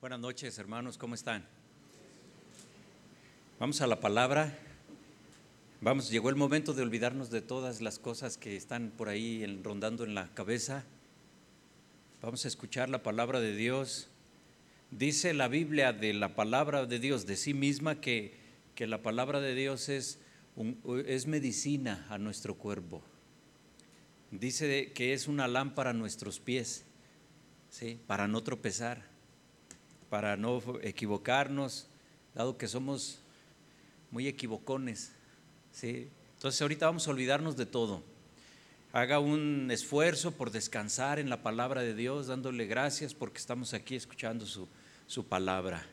[0.00, 1.44] Buenas noches, hermanos, ¿cómo están?
[3.58, 4.58] Vamos a la palabra.
[5.82, 10.04] Vamos, llegó el momento de olvidarnos de todas las cosas que están por ahí rondando
[10.04, 10.84] en la cabeza.
[12.22, 14.08] Vamos a escuchar la palabra de Dios.
[14.90, 18.38] Dice la Biblia de la palabra de Dios de sí misma que,
[18.74, 20.18] que la palabra de Dios es,
[21.04, 23.02] es medicina a nuestro cuerpo.
[24.30, 26.86] Dice que es una lámpara a nuestros pies,
[27.68, 28.00] ¿sí?
[28.06, 29.09] para no tropezar,
[30.10, 31.86] para no equivocarnos,
[32.34, 33.20] dado que somos
[34.10, 35.12] muy equivocones.
[35.72, 36.08] ¿sí?
[36.34, 38.02] Entonces ahorita vamos a olvidarnos de todo.
[38.92, 43.94] Haga un esfuerzo por descansar en la palabra de Dios, dándole gracias porque estamos aquí
[43.94, 44.68] escuchando su,
[45.06, 45.86] su palabra.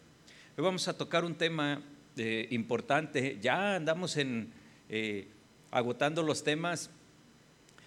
[0.58, 1.84] Hoy vamos a tocar un tema
[2.18, 3.38] eh, importante.
[3.40, 4.52] Ya andamos en,
[4.90, 5.28] eh,
[5.70, 6.90] agotando los temas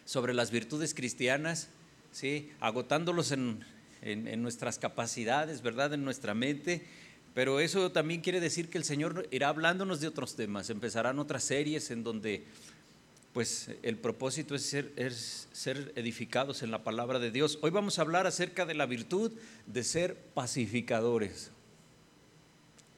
[0.05, 1.71] sobre las virtudes cristianas,
[2.13, 2.53] ¿sí?
[2.61, 3.65] agotándolos en,
[4.03, 5.95] nuestras capacidades, ¿verdad?
[5.95, 6.85] En nuestra mente.
[7.35, 10.71] Pero eso también quiere decir que el Señor irá hablándonos de otros temas.
[10.71, 12.45] Empezarán otras series en donde
[13.33, 14.65] pues el propósito es
[15.53, 17.59] ser, edificados en la palabra de Dios.
[17.63, 19.33] Hoy vamos a hablar acerca de la virtud
[19.67, 21.53] de ser pacificadores,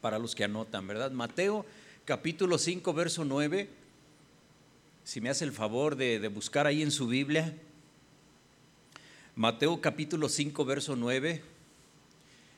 [0.01, 1.11] para los que anotan, ¿verdad?
[1.11, 1.67] Mateo
[2.07, 3.83] capítulo 5, verso 9
[5.05, 7.55] si me hace el favor de, buscar ahí en su Biblia,
[9.35, 11.41] Mateo capítulo 5, verso 9.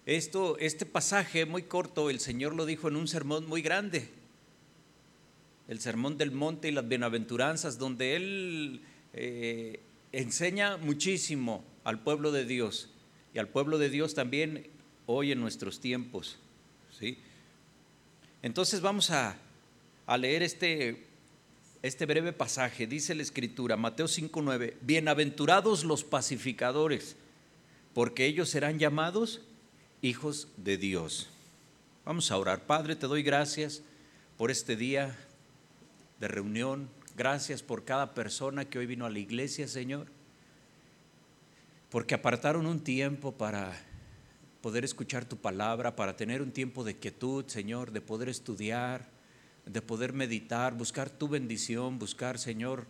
[0.07, 4.09] Esto, este pasaje muy corto, el Señor lo dijo en un sermón muy grande,
[5.69, 8.81] el sermón del monte y las bienaventuranzas, donde Él
[9.13, 9.79] eh,
[10.11, 12.91] enseña muchísimo al pueblo de Dios
[13.33, 14.67] y al pueblo de Dios también
[15.07, 16.39] hoy en nuestros tiempos.
[16.99, 17.19] ¿sí?
[18.43, 19.37] Entonces vamos a,
[20.07, 21.07] a leer este
[21.85, 27.15] este breve pasaje, dice la escritura, Mateo 5:9, bienaventurados los pacificadores,
[27.93, 29.43] porque ellos serán llamados
[30.01, 31.29] hijos de Dios.
[32.07, 32.65] Vamos a orar.
[32.65, 33.83] Padre, te doy gracias
[34.39, 35.15] por este día
[36.21, 36.89] de reunión.
[37.19, 40.07] Gracias por cada persona que hoy vino a la iglesia, Señor.
[41.91, 43.79] Porque apartaron un tiempo para
[44.63, 49.14] poder escuchar tu palabra, para tener un tiempo de quietud, Señor, de poder estudiar,
[49.67, 52.87] de poder meditar, buscar tu bendición, buscar, Señor,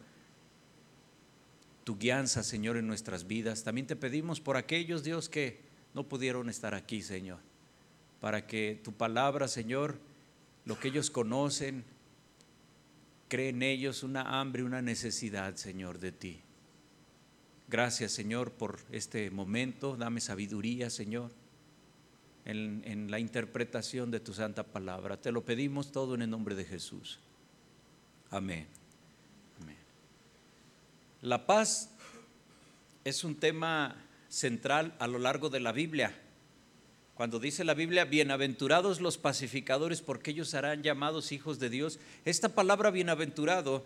[1.84, 3.62] tu guianza, Señor, en nuestras vidas.
[3.62, 5.60] También te pedimos por aquellos, Dios, que
[5.92, 7.38] no pudieron estar aquí, Señor,
[8.20, 9.98] para que tu palabra, Señor,
[10.64, 11.84] lo que ellos conocen,
[13.28, 16.40] cree en ellos una hambre, una necesidad, Señor, de ti.
[17.68, 19.96] Gracias, Señor, por este momento.
[19.96, 21.43] Dame sabiduría, Señor
[22.44, 25.20] en, la interpretación de tu santa palabra.
[25.20, 27.18] Te lo pedimos todo en el nombre de Jesús.
[28.30, 28.66] Amén.
[29.60, 29.76] Amén.
[31.22, 31.90] La paz
[33.04, 33.96] es un tema
[34.28, 36.14] central a lo largo de la Biblia.
[37.14, 42.48] Cuando dice la Biblia, bienaventurados los pacificadores porque ellos serán llamados hijos de Dios, esta
[42.48, 43.84] palabra bienaventurado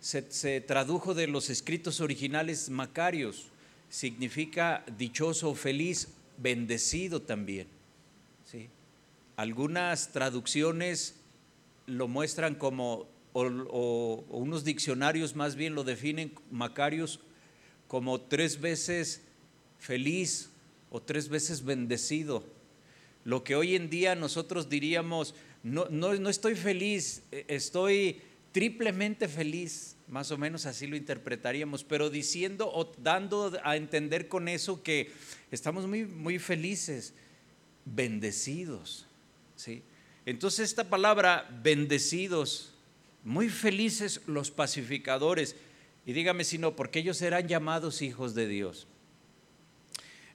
[0.00, 3.46] se, tradujo de los escritos originales macarios,
[3.88, 7.66] significa dichoso feliz bendecido también.
[8.44, 8.68] ¿sí?
[9.36, 11.16] Algunas traducciones
[11.86, 17.20] lo muestran como, o, unos diccionarios más bien lo definen, Macarios,
[17.88, 19.22] como tres veces
[19.78, 20.50] feliz
[20.90, 22.44] o tres veces bendecido.
[23.24, 28.20] Lo que hoy en día nosotros diríamos, no, no, no estoy feliz, e, estoy
[28.52, 34.48] triplemente feliz, más o menos así lo interpretaríamos, pero diciendo o dando a entender con
[34.48, 35.10] eso que
[35.50, 37.14] estamos muy, muy felices,
[37.84, 39.06] bendecidos.
[39.56, 39.82] ¿sí?
[40.24, 42.72] Entonces esta palabra, bendecidos,
[43.24, 45.56] muy felices los pacificadores,
[46.04, 48.86] y dígame si no, porque ellos serán llamados hijos de Dios.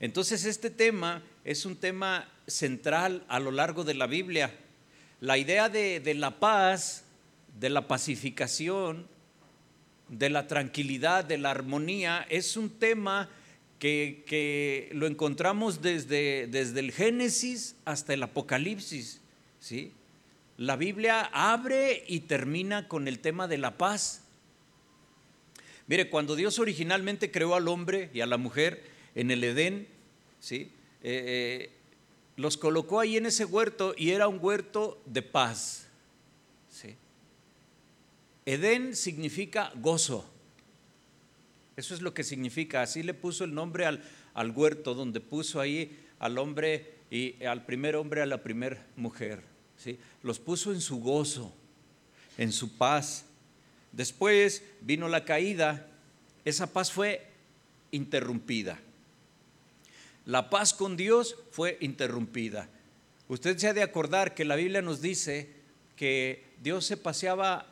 [0.02, 4.54] Entonces este tema es un tema central a lo largo de la Biblia.
[5.22, 7.06] La idea de, de la paz,
[7.60, 9.08] de la pacificación,
[10.12, 13.30] de la tranquilidad, de la armonía, es un tema
[13.80, 19.22] que, lo encontramos desde, desde el Génesis hasta el Apocalipsis.
[19.60, 19.94] ¿sí?
[20.58, 24.22] La Biblia abre y termina con el tema de la paz.
[25.88, 28.84] Mire, cuando Dios originalmente creó al hombre y a la mujer
[29.16, 29.88] en el Edén,
[30.40, 30.72] ¿sí?
[31.04, 31.72] Eh, eh,
[32.36, 35.81] los colocó ahí en ese huerto y era un huerto de paz.
[38.46, 40.28] Edén significa gozo.
[41.78, 42.82] Eso es lo que significa.
[42.82, 44.04] Así le puso el nombre al,
[44.34, 49.42] al huerto, donde puso ahí al hombre y al primer hombre, a la primera mujer.
[49.78, 50.00] ¿sí?
[50.24, 51.54] Los puso en su gozo,
[52.38, 53.26] en su paz.
[53.92, 55.88] Después vino la caída,
[56.46, 57.28] esa paz fue
[57.92, 58.80] interrumpida.
[60.26, 62.70] La paz con Dios fue interrumpida.
[63.28, 65.50] Usted se ha de acordar que la Biblia nos dice
[65.96, 67.71] que Dios se paseaba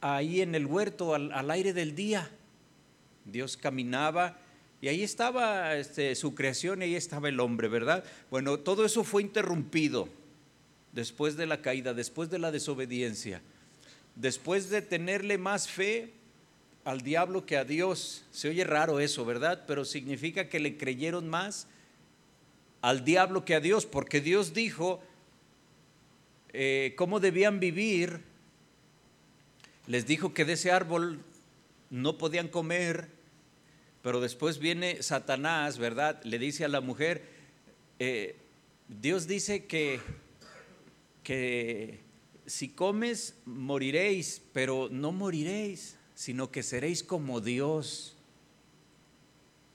[0.00, 2.30] ahí en el huerto al, aire del día.
[3.24, 4.38] Dios caminaba
[4.80, 8.04] y ahí estaba este, su creación y ahí estaba el hombre, ¿verdad?
[8.30, 10.08] Bueno, todo eso fue interrumpido
[10.92, 13.42] después de la caída, después de la desobediencia,
[14.16, 16.12] después de tenerle más fe
[16.84, 18.24] al diablo que a Dios.
[18.30, 19.64] Se oye raro eso, ¿verdad?
[19.66, 21.66] Pero significa que le creyeron más
[22.80, 25.02] al diablo que a Dios, porque Dios dijo
[26.52, 28.29] eh, cómo debían vivir.
[29.90, 31.18] Les dijo que de ese árbol
[31.90, 33.08] no podían comer,
[34.02, 36.22] pero después viene Satanás, ¿verdad?
[36.22, 37.24] Le dice a la mujer,
[37.98, 38.36] eh,
[38.86, 39.98] Dios dice que,
[41.24, 41.98] que
[42.46, 48.14] si comes moriréis, pero no moriréis, sino que seréis como Dios.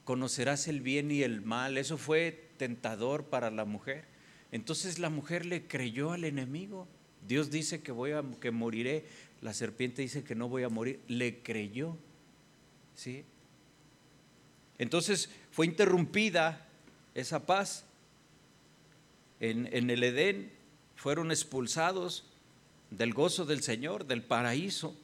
[0.06, 1.78] Conocerás el bien y el mal.
[1.78, 4.06] Eso fue tentador para la mujer.
[4.54, 6.88] Entonces la mujer le creyó al enemigo.
[7.28, 9.06] Dios dice que voy a que moriré,
[9.46, 11.96] la serpiente dice que no voy a morir, le creyó.
[12.96, 13.24] ¿Sí?
[14.80, 16.68] Entonces fue interrumpida
[17.14, 17.86] esa paz.
[19.40, 20.52] En, el Edén
[20.96, 22.24] fueron expulsados
[22.90, 24.96] del gozo del Señor, del paraíso.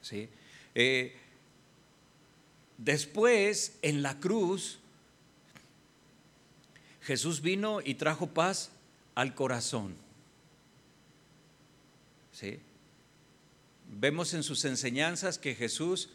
[0.00, 0.30] ¿Sí?
[0.74, 1.14] Eh,
[2.78, 4.78] después, en la cruz,
[7.02, 8.70] Jesús vino y trajo paz
[9.14, 9.94] al corazón.
[12.32, 12.60] ¿Sí?
[13.88, 16.10] Vemos en sus enseñanzas que Jesús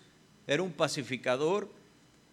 [0.47, 1.71] era un pacificador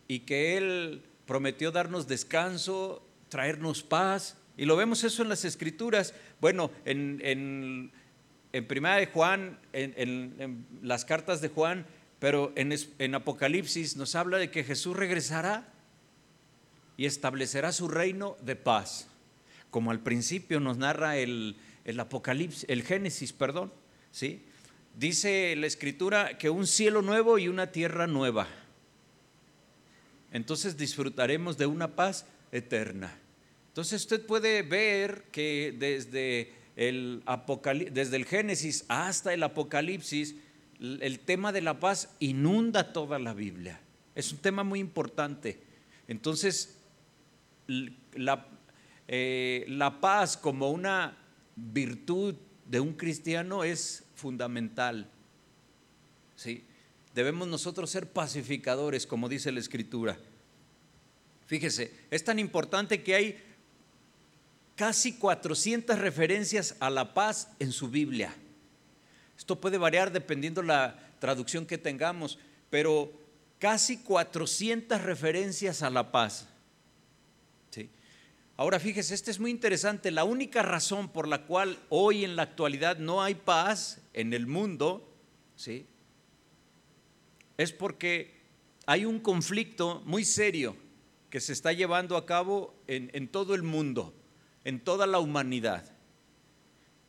[0.08, 4.37] y que Él prometió darnos descanso, traernos paz.
[4.56, 6.14] Y lo vemos eso en las escrituras.
[6.40, 7.93] Bueno, en, en,
[8.52, 11.87] en Primera de Juan, en, las cartas de Juan,
[12.19, 15.73] pero en, en Apocalipsis nos habla de que Jesús regresará
[16.99, 19.08] y establecerá su reino de paz,
[19.70, 21.56] como al principio nos narra el,
[21.99, 23.73] Apocalipsis, el Génesis, perdón,
[24.11, 24.44] ¿sí?
[24.99, 28.49] Dice la escritura que un cielo nuevo y una tierra nueva.
[30.33, 33.17] Entonces disfrutaremos de una paz eterna.
[33.69, 37.23] Entonces usted puede ver que desde el,
[37.93, 40.35] desde el Génesis hasta el Apocalipsis,
[40.81, 43.81] el tema de la paz inunda toda la Biblia.
[44.17, 45.61] Es un tema muy importante.
[46.09, 46.77] Entonces,
[48.15, 48.49] la,
[49.06, 51.17] eh, la paz como una
[51.55, 52.35] virtud
[52.67, 55.09] de un cristiano es fundamental.
[56.37, 56.65] ¿sí?
[57.15, 60.19] Debemos nosotros ser pacificadores, como dice la Escritura.
[61.47, 63.43] Fíjese, es tan importante que hay
[64.76, 68.35] casi 400 referencias a la paz en su Biblia.
[69.37, 72.38] Esto puede variar dependiendo la traducción que tengamos,
[72.71, 73.12] pero
[73.59, 76.49] casi 400 referencias a la paz.
[78.59, 80.11] Ahora fíjese, este es muy interesante.
[80.11, 84.47] La única razón por la cual hoy en la actualidad no hay paz en el
[84.47, 85.09] mundo,
[85.56, 85.87] ¿sí?
[87.56, 88.35] Es porque
[88.87, 90.76] hay un conflicto muy serio
[91.31, 94.15] que se está llevando a cabo en, todo el mundo,
[94.65, 95.91] en toda la humanidad.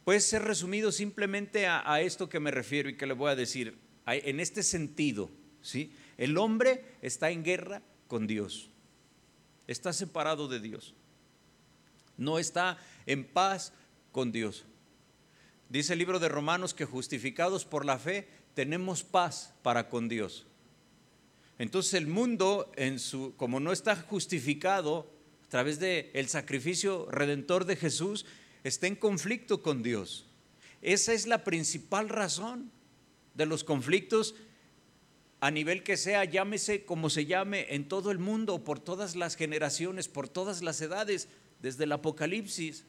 [0.04, 3.36] Puede ser resumido simplemente a, a, esto que me refiero y que le voy a
[3.36, 3.78] decir.
[4.08, 5.30] En este sentido,
[5.62, 5.94] ¿sí?
[6.18, 8.70] El hombre está en guerra con Dios,
[9.68, 10.96] está separado de Dios
[12.20, 13.74] no está en paz
[14.12, 14.66] con Dios.
[15.70, 20.48] Dice el libro de Romanos que justificados por la fe tenemos paz para con Dios.
[21.60, 22.72] Entonces el mundo,
[23.38, 25.12] como no está justificado
[25.46, 28.26] a través del el sacrificio redentor de Jesús,
[28.64, 30.26] está en conflicto con Dios.
[30.82, 32.72] Esa es la principal razón
[33.36, 34.36] de los conflictos
[35.42, 39.36] a nivel que sea, llámese como se llame, en todo el mundo, por todas las
[39.36, 41.30] generaciones, por todas las edades
[41.62, 42.86] desde el Apocalipsis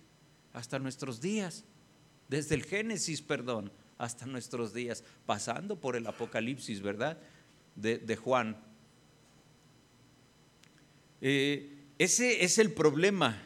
[0.52, 1.64] hasta nuestros días,
[2.30, 7.18] desde el Génesis, perdón, hasta nuestros días, pasando por el Apocalipsis, ¿verdad?
[7.74, 8.56] De, Juan.
[11.20, 13.42] Eh, ese es el problema,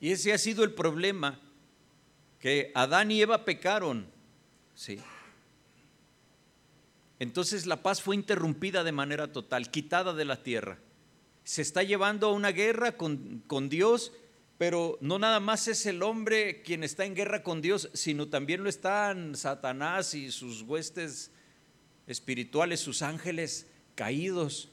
[0.00, 1.40] y ese ha sido el problema,
[2.38, 4.06] que Adán y Eva pecaron,
[4.76, 5.00] ¿sí?
[7.18, 10.78] Entonces la paz fue interrumpida de manera total, quitada de la tierra.
[11.42, 14.12] Se está llevando a una guerra con, con Dios
[14.60, 18.62] pero no nada más es el hombre quien está en guerra con Dios, sino también
[18.62, 21.30] lo están Satanás y sus huestes
[22.06, 24.68] espirituales, sus ángeles caídos.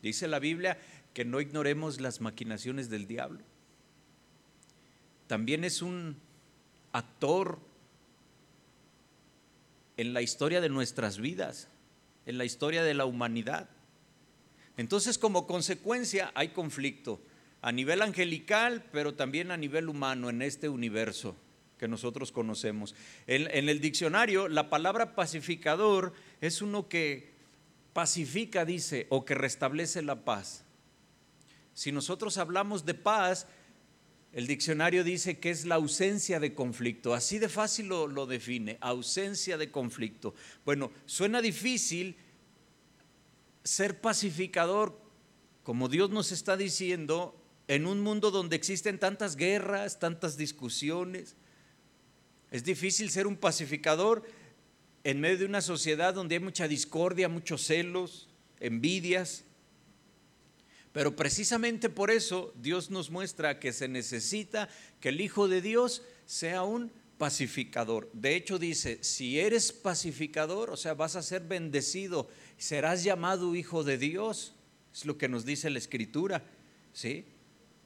[0.00, 0.78] Dice la Biblia
[1.12, 3.42] que no ignoremos las maquinaciones del diablo.
[5.26, 6.16] También es un
[6.92, 7.58] actor
[9.98, 11.68] en la historia de nuestras vidas,
[12.24, 13.68] en la historia de la humanidad.
[14.78, 17.20] Entonces, como consecuencia, hay conflicto
[17.62, 21.36] a nivel angelical, pero también a nivel humano en este universo
[21.78, 22.94] que nosotros conocemos.
[23.26, 27.32] En, el diccionario, la palabra pacificador es uno que
[27.92, 30.64] pacifica, dice, o que restablece la paz.
[31.72, 33.46] Si nosotros hablamos de paz,
[34.32, 37.14] el diccionario dice que es la ausencia de conflicto.
[37.14, 40.34] Así de fácil lo define, ausencia de conflicto.
[40.64, 42.16] Bueno, suena difícil
[43.62, 45.00] ser pacificador,
[45.62, 51.36] como Dios nos está diciendo, en un mundo donde existen tantas guerras, tantas discusiones.
[52.50, 54.22] Es difícil ser un pacificador
[55.04, 58.28] en medio de una sociedad donde hay mucha discordia, muchos celos,
[58.60, 59.44] envidias.
[60.92, 64.68] Pero precisamente por eso Dios nos muestra que se necesita
[65.00, 68.10] que el Hijo de Dios sea un pacificador.
[68.12, 72.28] De hecho dice, si eres pacificador, o sea, vas a ser bendecido,
[72.58, 74.54] serás llamado Hijo de Dios.
[74.92, 76.44] Es lo que nos dice la Escritura.
[76.92, 77.24] ¿sí?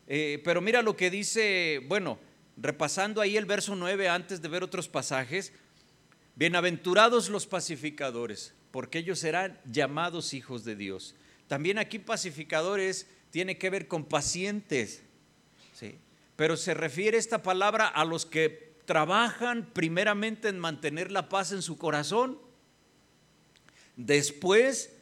[0.07, 2.19] Eh, pero mira lo que dice, bueno,
[2.57, 5.53] repasando ahí el verso 9 antes de ver otros pasajes,
[6.37, 11.15] bienaventurados los pacificadores, porque ellos serán llamados hijos de Dios.
[11.49, 15.03] También aquí pacificadores tiene que ver con pacientes,
[15.75, 15.99] ¿sí?
[16.37, 21.63] pero se refiere esta palabra a los que trabajan primeramente en mantener la paz en
[21.63, 22.39] su corazón,
[23.97, 24.93] después,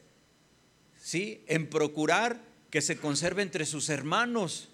[0.96, 1.44] ¿sí?
[1.46, 4.70] en procurar que se conserve entre sus hermanos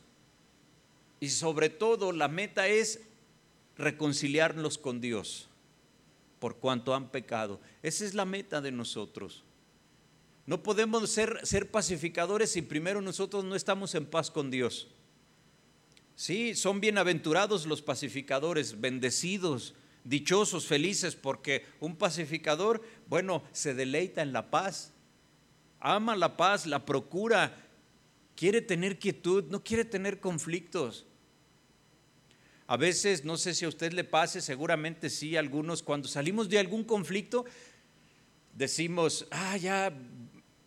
[1.20, 3.02] y sobre todo la meta es
[3.76, 5.48] reconciliarnos con Dios
[6.38, 7.60] por cuanto han pecado.
[7.82, 9.44] Esa es la meta de nosotros.
[10.46, 14.88] No podemos ser, ser pacificadores si primero nosotros no estamos en paz con Dios.
[16.16, 19.74] Sí, son bienaventurados los pacificadores, bendecidos,
[20.04, 24.92] dichosos, felices, porque un pacificador, bueno, se deleita en la paz,
[25.78, 27.64] ama la paz, la procura,
[28.34, 31.06] quiere tener quietud, no quiere tener conflictos.
[32.70, 36.60] A veces, no sé si a usted le pase, seguramente sí, algunos, cuando salimos de
[36.60, 37.44] algún conflicto,
[38.54, 39.92] decimos, ah, ya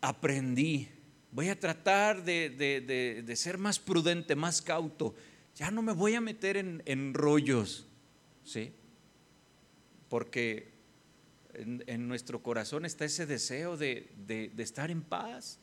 [0.01, 0.89] aprendí,
[1.31, 5.15] voy a tratar de, ser más prudente, más cauto,
[5.55, 7.87] ya no me voy a meter en, rollos,
[8.43, 8.73] ¿sí?
[10.09, 10.73] Porque
[11.53, 15.57] en, en, nuestro corazón está ese deseo de estar en paz.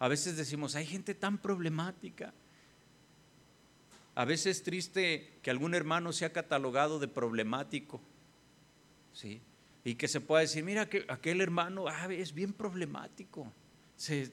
[0.00, 2.34] A veces decimos, hay gente tan problemática,
[4.14, 8.00] a veces es triste que algún hermano sea catalogado de problemático,
[9.12, 9.40] ¿sí?
[9.84, 13.52] Y que se pueda decir, mira, que aquel hermano ah, es bien problemático,
[13.96, 14.30] se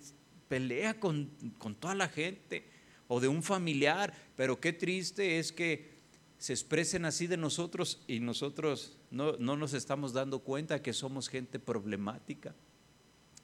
[0.48, 2.66] pelea con, con toda la gente,
[3.08, 5.98] o de un familiar, pero qué triste es que
[6.38, 11.28] se expresen así de nosotros y nosotros no, no, nos estamos dando cuenta que somos
[11.28, 12.54] gente problemática.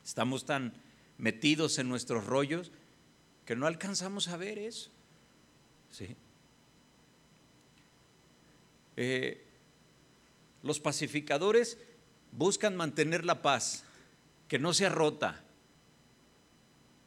[0.04, 0.74] Estamos tan
[1.18, 2.72] metidos en nuestros rollos
[3.46, 4.92] que no alcanzamos a ver eso.
[5.89, 6.15] ¿sí?
[8.98, 9.46] Eh,
[10.64, 11.78] los pacificadores
[12.32, 13.84] buscan mantener la paz,
[14.48, 15.44] que no sea rota,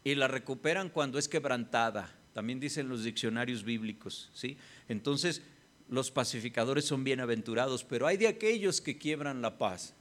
[0.05, 2.15] y la recuperan cuando es quebrantada.
[2.33, 4.57] También dicen los diccionarios bíblicos, ¿sí?
[4.89, 5.43] Entonces,
[5.89, 9.95] los pacificadores son bienaventurados, pero hay de aquellos que quiebran la paz.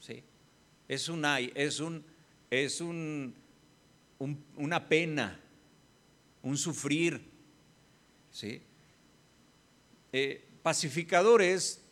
[0.00, 0.22] ¿Sí?
[0.88, 2.04] Es un hay, es un
[2.50, 3.34] es un,
[4.56, 5.40] una pena,
[6.42, 7.22] un sufrir,
[8.32, 8.60] ¿sí?
[10.12, 11.82] Eh, pacificadores,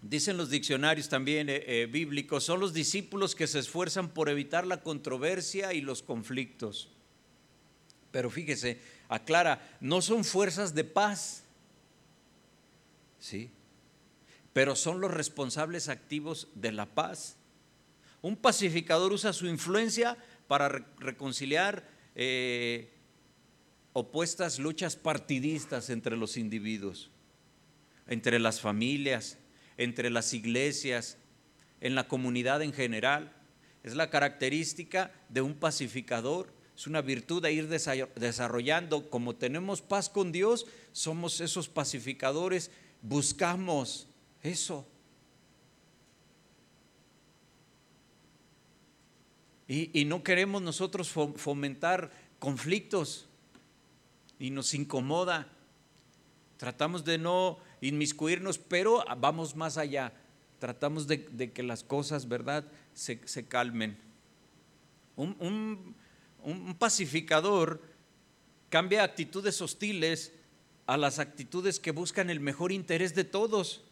[0.00, 4.66] dicen los diccionarios también eh, eh, bíblicos, son los discípulos que se esfuerzan por evitar
[4.66, 6.90] la controversia y los conflictos.
[8.12, 11.42] Pero fíjese, aclara, no son fuerzas de paz,
[13.18, 13.50] ¿sí?
[14.52, 17.36] Pero son los responsables activos de la paz.
[18.22, 21.92] Un pacificador usa su influencia para reconciliar
[23.92, 27.10] opuestas luchas partidistas entre los individuos
[28.06, 29.38] entre las familias,
[29.76, 31.18] entre las iglesias,
[31.80, 33.32] en la comunidad en general.
[33.82, 36.52] Es la característica de un pacificador.
[36.76, 39.10] Es una virtud de ir desarrollando.
[39.10, 42.70] Como tenemos paz con Dios, somos esos pacificadores.
[43.02, 44.08] Buscamos
[44.42, 44.86] eso.
[49.68, 53.26] Y, y no queremos nosotros fomentar conflictos
[54.38, 55.48] y nos incomoda.
[56.56, 60.12] Tratamos de no inmiscuirnos, pero vamos más allá.
[60.58, 62.64] Tratamos de, que las cosas, ¿verdad?,
[62.94, 63.98] se, calmen.
[65.16, 65.94] Un,
[66.78, 67.82] pacificador
[68.68, 70.32] cambia actitudes hostiles
[70.86, 73.84] a las actitudes que buscan el mejor interés de todos.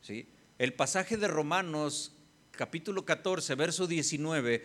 [0.00, 0.28] ¿sí?
[0.58, 2.12] El pasaje de Romanos,
[2.52, 4.64] capítulo 14, verso 19,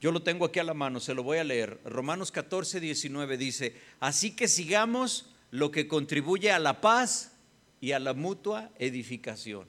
[0.00, 1.80] Yo lo tengo aquí a la mano, se lo voy a leer.
[1.84, 7.35] Romanos 14, 19 dice, así que sigamos lo que contribuye a la paz
[7.80, 9.66] y a la mutua edificación.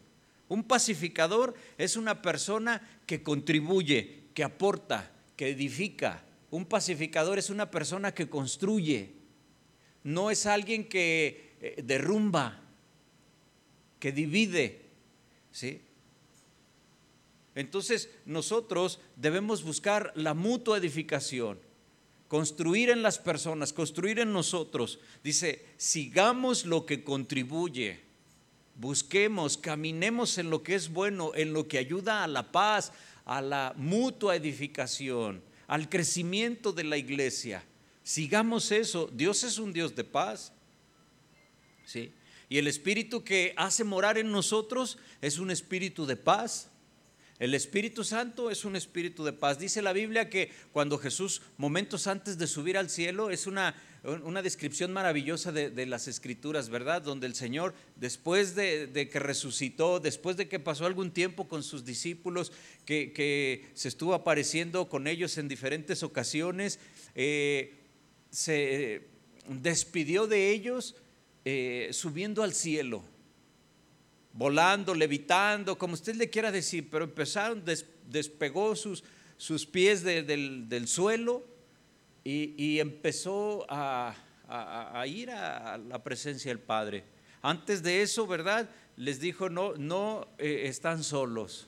[0.49, 6.23] Un pacificador es una persona que contribuye, que aporta, que edifica.
[6.51, 9.13] Un pacificador es una persona que construye.
[10.03, 12.61] No es alguien que eh, derrumba,
[13.99, 14.85] que divide.
[15.51, 15.81] ¿sí?
[17.55, 21.59] Entonces nosotros debemos buscar la mutua edificación,
[22.27, 24.99] construir en las personas, construir en nosotros.
[25.23, 28.01] Dice, sigamos lo que contribuye,
[28.75, 32.91] busquemos, caminemos en lo que es bueno, en lo que ayuda a la paz,
[33.25, 37.63] a la mutua edificación, al crecimiento de la iglesia.
[38.03, 39.09] Sigamos eso.
[39.13, 40.53] Dios es un Dios de paz.
[41.85, 42.13] ¿Sí?
[42.49, 46.69] Y el espíritu que hace morar en nosotros es un espíritu de paz.
[47.39, 49.59] El Espíritu Santo es un espíritu de paz.
[49.59, 53.75] Dice la Biblia que cuando Jesús, momentos antes de subir al cielo, es una,
[54.23, 57.03] una descripción maravillosa de, las escrituras, ¿verdad?
[57.03, 61.85] Donde el Señor, después de, que resucitó, después de que pasó algún tiempo con sus
[61.85, 62.51] discípulos,
[62.85, 66.79] que, se estuvo apareciendo con ellos en diferentes ocasiones,
[67.13, 67.83] eh,
[68.31, 69.03] se
[69.47, 70.95] despidió de ellos
[71.45, 73.03] eh, subiendo al cielo
[74.37, 77.63] volando, levitando, como usted le quiera decir, pero empezaron,
[78.05, 79.03] despegó sus,
[79.35, 81.43] sus pies del, suelo
[82.23, 84.15] y, empezó a,
[85.07, 87.03] ir a la presencia del Padre.
[87.41, 88.69] Antes de eso, ¿verdad?
[88.95, 91.67] Les dijo, no, no eh, están solos.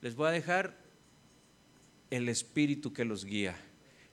[0.00, 0.76] Les voy a dejar
[2.10, 3.56] el Espíritu que los guía,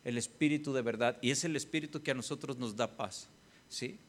[0.04, 1.18] el Espíritu de verdad.
[1.22, 3.30] Y es el Espíritu que a nosotros nos da paz.
[3.70, 4.00] ¿Sí?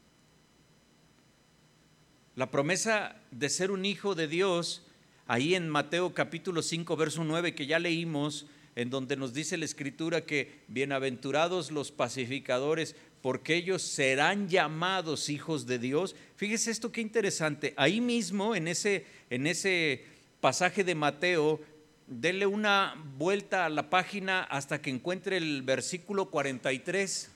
[2.37, 4.87] La promesa de ser un hijo de Dios,
[5.26, 8.46] ahí en Mateo capítulo 5, verso 9, que ya leímos,
[8.76, 15.66] en donde nos dice la escritura que bienaventurados los pacificadores, porque ellos serán llamados hijos
[15.66, 16.14] de Dios.
[16.37, 17.75] Fíjese esto qué interesante.
[17.76, 20.04] Ahí mismo, en ese, en ese
[20.40, 21.60] pasaje de Mateo,
[22.06, 27.32] dele una vuelta a la página hasta que encuentre el versículo 43.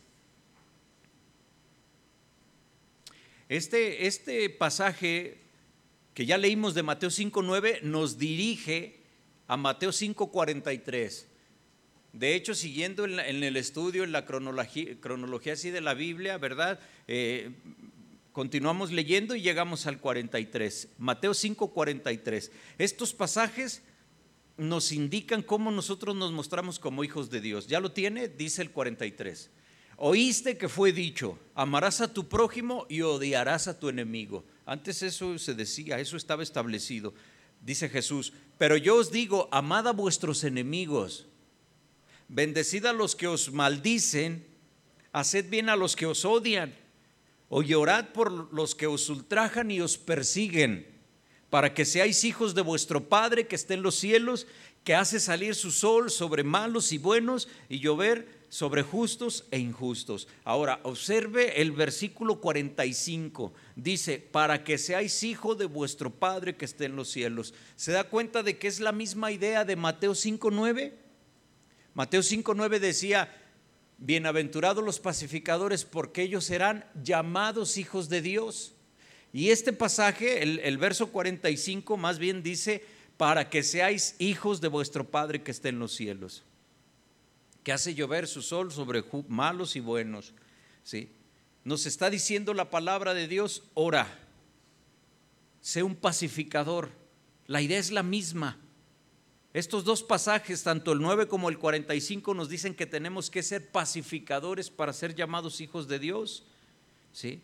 [3.55, 5.38] Este, este pasaje
[6.12, 8.99] que ya leímos de Mateo 5.9 nos dirige
[9.47, 11.27] a Mateo 5.43.
[12.12, 16.81] De hecho, siguiendo en, el estudio, en la cronología, cronología, así de la Biblia, ¿verdad?
[17.07, 17.53] Eh,
[18.33, 20.88] continuamos leyendo y llegamos al 43.
[20.99, 22.51] Mateo 5.43.
[22.79, 23.83] Estos pasajes
[24.57, 27.69] nos indican cómo nosotros nos mostramos como hijos de Dios.
[27.69, 28.27] ¿Ya lo tiene?
[28.27, 29.49] Dice el 43.
[29.96, 34.44] Oíste que fue dicho, amarás a tu prójimo y odiarás a tu enemigo.
[34.66, 37.14] Antes eso se decía, eso estaba establecido.
[37.61, 41.26] Dice Jesús, pero yo os digo, amad a vuestros enemigos,
[42.28, 44.46] bendecid a los que os maldicen,
[45.12, 46.74] haced bien a los que os odian,
[47.48, 50.87] o llorad por los que os ultrajan y os persiguen,
[51.50, 54.46] para que seáis hijos de vuestro Padre que está en los cielos,
[54.83, 60.29] que hace salir su sol sobre malos y buenos y llover sobre justos e injustos.
[60.45, 63.53] Ahora, observe el versículo 45.
[63.75, 67.53] Dice, para que seáis hijo de vuestro Padre que esté en los cielos.
[67.75, 70.93] ¿Se da cuenta de que es la misma idea de Mateo 5.9?
[71.95, 73.37] Mateo 5.9 decía,
[73.99, 78.77] bienaventurados los pacificadores porque ellos serán llamados hijos de Dios.
[79.33, 82.85] Y este pasaje, el, el verso 45 más bien dice,
[83.17, 86.45] para que seáis hijos de vuestro Padre que esté en los cielos
[87.64, 90.35] que hace llover su sol sobre malos y buenos.
[90.85, 91.11] ¿sí?
[91.64, 94.07] Nos está diciendo la palabra de Dios, ora,
[95.62, 96.90] sé un pacificador.
[97.46, 98.61] La idea es la misma.
[99.55, 103.70] Estos dos pasajes, tanto el 9 como el 45, nos dicen que tenemos que ser
[103.70, 106.44] pacificadores para ser llamados hijos de Dios.
[107.12, 107.40] ¿Sí?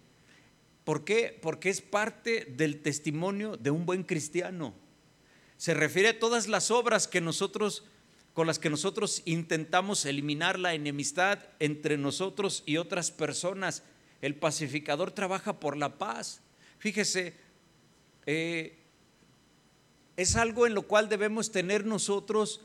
[0.84, 1.38] ¿Por qué?
[1.40, 4.74] Porque es parte del testimonio de un buen cristiano.
[5.56, 7.84] Se refiere a todas las obras que nosotros
[8.34, 13.82] con las que nosotros intentamos eliminar la enemistad entre nosotros y otras personas.
[14.22, 16.40] El pacificador trabaja por la paz.
[16.78, 17.34] Fíjese,
[18.26, 18.78] eh,
[20.16, 22.60] es algo en lo cual debemos tener nosotros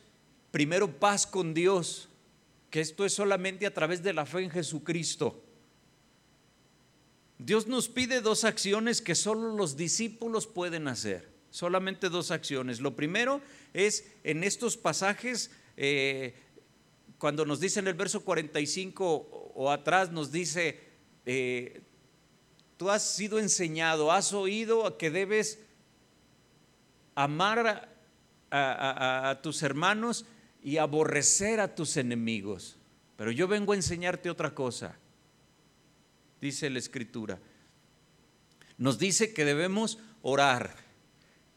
[0.52, 2.10] primero paz con Dios,
[2.70, 5.42] que esto es solamente a través de la fe en Jesucristo.
[7.38, 12.82] Dios nos pide dos acciones que solo los discípulos pueden hacer, solamente dos acciones.
[12.82, 13.40] Lo primero
[13.74, 16.36] es en estos pasajes, eh,
[17.18, 20.82] cuando nos dice en el verso 45 o, atrás, nos dice,
[21.26, 21.82] eh,
[22.76, 25.60] tú has sido enseñado, has oído que debes
[27.16, 27.90] amar
[28.52, 30.26] a, tus hermanos
[30.62, 32.76] y aborrecer a tus enemigos.
[33.16, 34.98] Pero yo vengo a enseñarte otra cosa,
[36.42, 37.40] dice la escritura.
[38.78, 40.85] Nos dice que debemos orar.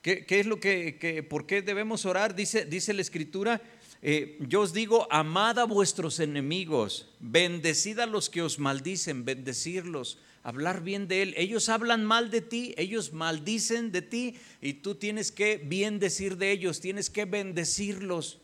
[0.02, 2.34] ¿Qué, es lo que, por qué debemos orar?
[2.34, 3.60] Dice, dice la escritura,
[4.00, 10.18] eh, yo os digo, amad a vuestros enemigos, bendecid a los que os maldicen, bendecirlos,
[10.44, 11.34] hablar bien de él.
[11.36, 16.36] Ellos hablan mal de ti, ellos maldicen de ti y tú tienes que bien decir
[16.36, 18.38] de ellos, tienes que bendecirlos.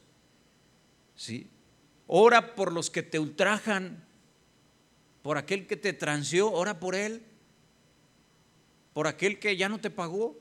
[1.14, 1.47] ¿Sí?
[2.09, 4.05] Ora por los que te ultrajan,
[5.23, 7.23] por aquel que te transió, ora por él,
[8.93, 10.37] por aquel que ya no te pagó.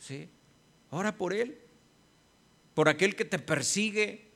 [0.00, 0.28] ¿Sí?
[0.90, 1.60] Ora por él,
[2.74, 4.28] por aquel que te persigue,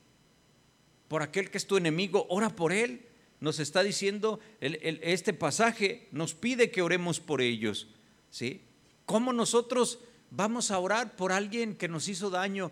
[1.09, 3.07] por aquel que es tu enemigo, ora por él.
[3.41, 7.89] Nos está diciendo este pasaje, nos pide que oremos por ellos.
[8.31, 8.63] ¿Sí?
[9.05, 9.99] ¿Cómo nosotros
[10.31, 12.71] vamos a orar por alguien que nos hizo daño?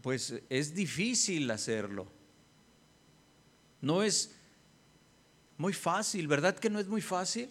[0.00, 2.08] Pues es difícil hacerlo.
[3.80, 4.34] No es
[5.56, 7.50] muy fácil, ¿verdad que no es muy fácil?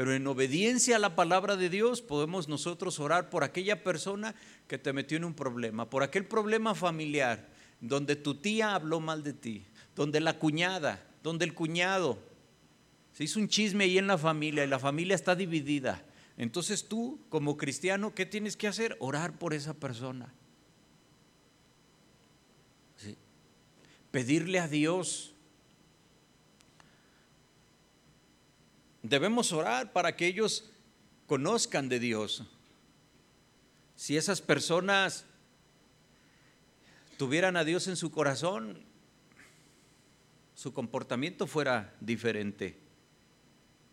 [0.00, 4.34] Pero en obediencia a la palabra de Dios podemos nosotros orar por aquella persona
[4.66, 7.50] que te metió en un problema, por aquel problema familiar,
[7.82, 12.18] donde tu tía habló mal de ti, donde la cuñada, donde el cuñado,
[13.12, 16.02] se hizo un chisme ahí en la familia y la familia está dividida.
[16.38, 18.96] Entonces tú, como cristiano, ¿qué tienes que hacer?
[19.00, 20.32] Orar por esa persona.
[24.10, 25.34] pedirle a Dios.
[29.02, 30.70] Debemos orar para que ellos
[31.26, 32.44] conozcan de Dios.
[33.96, 35.24] Si esas personas
[37.16, 38.82] tuvieran a Dios en su corazón,
[40.54, 42.76] su comportamiento fuera diferente.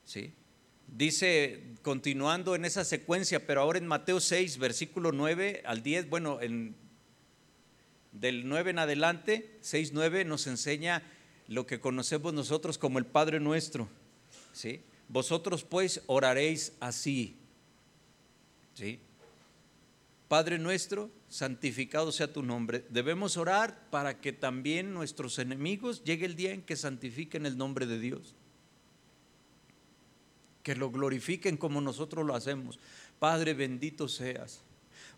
[0.05, 0.33] ¿Sí?
[0.87, 6.41] Dice, continuando en esa secuencia, pero ahora en Mateo 6, versículo 9 al 10, bueno,
[6.41, 6.75] en
[8.13, 11.03] del 9 en adelante, 6, 9, nos enseña
[11.47, 13.87] lo que conocemos nosotros como el Padre nuestro.
[14.53, 14.81] ¿sí?
[15.09, 17.37] Vosotros pues oraréis así.
[18.73, 18.99] ¿sí?
[20.27, 22.85] Padre nuestro, santificado sea tu nombre.
[22.89, 27.85] Debemos orar para que también nuestros enemigos llegue el día en que santifiquen el nombre
[27.85, 28.35] de Dios.
[30.63, 32.77] Que lo glorifiquen como nosotros lo hacemos.
[33.19, 34.61] Padre, bendito seas.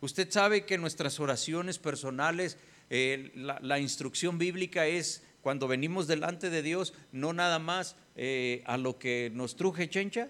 [0.02, 2.58] Usted sabe que nuestras oraciones personales
[2.90, 8.78] eh, la, instrucción bíblica es cuando venimos delante de Dios, no nada más eh, a
[8.78, 10.30] lo que nos truje chencha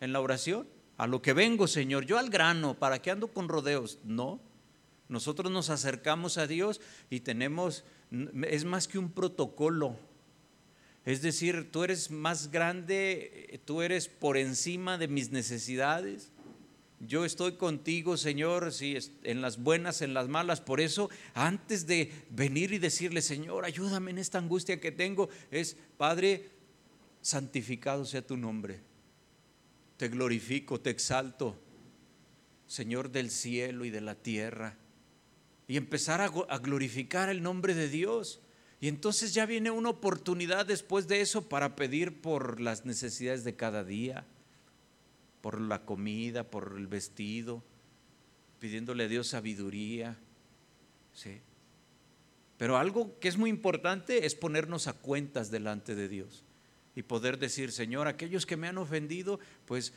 [0.00, 0.68] en la oración,
[0.98, 3.98] a lo que vengo, Señor, yo al grano, ¿para qué ando con rodeos?
[4.04, 4.40] No,
[5.08, 7.84] nosotros nos acercamos a Dios y tenemos,
[8.48, 9.96] es más que un protocolo.
[11.04, 16.32] Es decir, tú eres más grande, tú eres por encima de mis necesidades.
[17.00, 20.62] Yo estoy contigo, Señor, si en las buenas, en las malas.
[20.62, 25.76] Por eso, antes de venir y decirle, Señor, ayúdame en esta angustia que tengo, es,
[25.98, 26.50] Padre,
[27.20, 28.80] santificado sea tu nombre.
[29.98, 31.58] Te glorifico, te exalto,
[32.66, 34.78] Señor del cielo y de la tierra.
[35.68, 38.40] Y empezar a, a glorificar el nombre de Dios.
[38.80, 43.54] Y entonces ya viene una oportunidad después de eso para pedir por las necesidades de
[43.54, 44.26] cada día
[45.46, 47.62] por la comida, por el vestido,
[48.58, 50.16] pidiéndole a Dios sabiduría.
[51.12, 51.40] ¿sí?
[52.58, 56.42] Pero algo que es muy importante es ponernos a cuentas delante de Dios
[56.96, 59.92] y poder decir, Señor, aquellos que me han ofendido, pues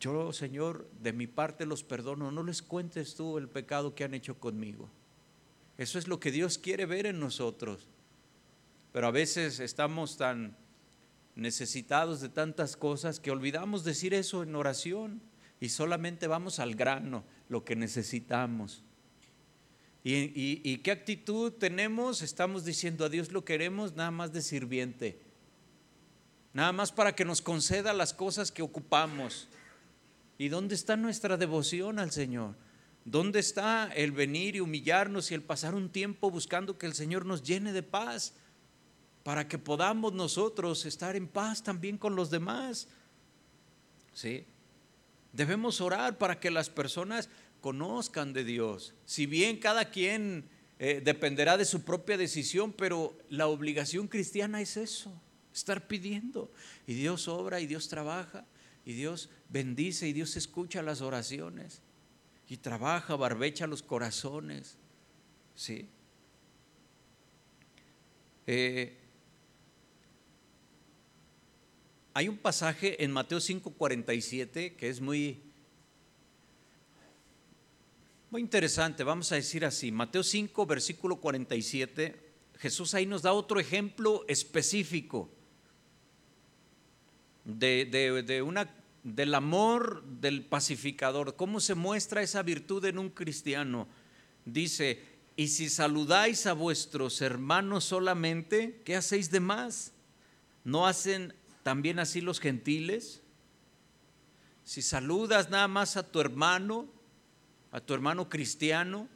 [0.00, 4.14] yo, Señor, de mi parte los perdono, no les cuentes tú el pecado que han
[4.14, 4.90] hecho conmigo.
[5.78, 7.86] Eso es lo que Dios quiere ver en nosotros.
[8.92, 10.56] Pero a veces estamos tan
[11.36, 15.22] necesitados de tantas cosas que olvidamos decir eso en oración
[15.60, 18.82] y solamente vamos al grano, lo que necesitamos.
[20.02, 22.22] ¿Y, qué actitud tenemos?
[22.22, 25.20] Estamos diciendo a Dios lo queremos nada más de sirviente,
[26.52, 29.48] nada más para que nos conceda las cosas que ocupamos.
[30.38, 32.54] ¿Y dónde está nuestra devoción al Señor?
[33.04, 37.26] ¿Dónde está el venir y humillarnos y el pasar un tiempo buscando que el Señor
[37.26, 38.34] nos llene de paz?
[39.26, 42.86] Para que podamos nosotros estar en paz también con los demás.
[44.12, 44.46] ¿Sí?
[45.32, 47.28] Debemos orar para que las personas
[47.60, 48.94] conozcan de Dios.
[49.04, 54.76] Si bien cada quien eh, dependerá de su propia decisión, pero la obligación cristiana es
[54.76, 55.12] eso,
[55.52, 56.52] estar pidiendo.
[56.86, 58.46] Y Dios obra y Dios trabaja
[58.84, 61.82] y Dios bendice y Dios escucha las oraciones
[62.48, 64.78] y trabaja, barbecha los corazones.
[65.56, 65.88] ¿Sí?
[68.46, 69.00] Eh,
[72.16, 75.42] Hay un pasaje en Mateo 5:47 que es muy,
[78.30, 82.16] Muy interesante, vamos a decir así, Mateo 5, versículo 47,
[82.56, 85.28] Jesús ahí nos da otro ejemplo específico
[87.44, 88.74] de, una,
[89.04, 93.88] del amor del pacificador, cómo se muestra esa virtud en un cristiano.
[94.46, 95.02] Dice,
[95.36, 99.92] y si saludáis a vuestros hermanos solamente, ¿qué hacéis de más?
[100.64, 101.34] ¿No hacen
[101.66, 103.22] también así los gentiles?
[104.62, 106.86] Si saludas nada más a tu hermano,
[107.72, 109.08] a tu hermano cristiano,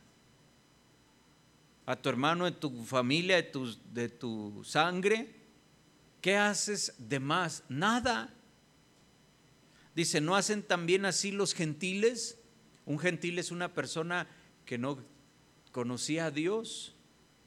[1.87, 5.33] a tu hermano de tu familia, de tu, de tu sangre,
[6.21, 7.63] ¿qué haces de más?
[7.69, 8.35] Nada.
[9.95, 12.37] Dice, ¿no hacen también así los gentiles?
[12.85, 14.27] Un gentil es una persona
[14.67, 14.99] que no
[15.71, 16.97] conocía a Dios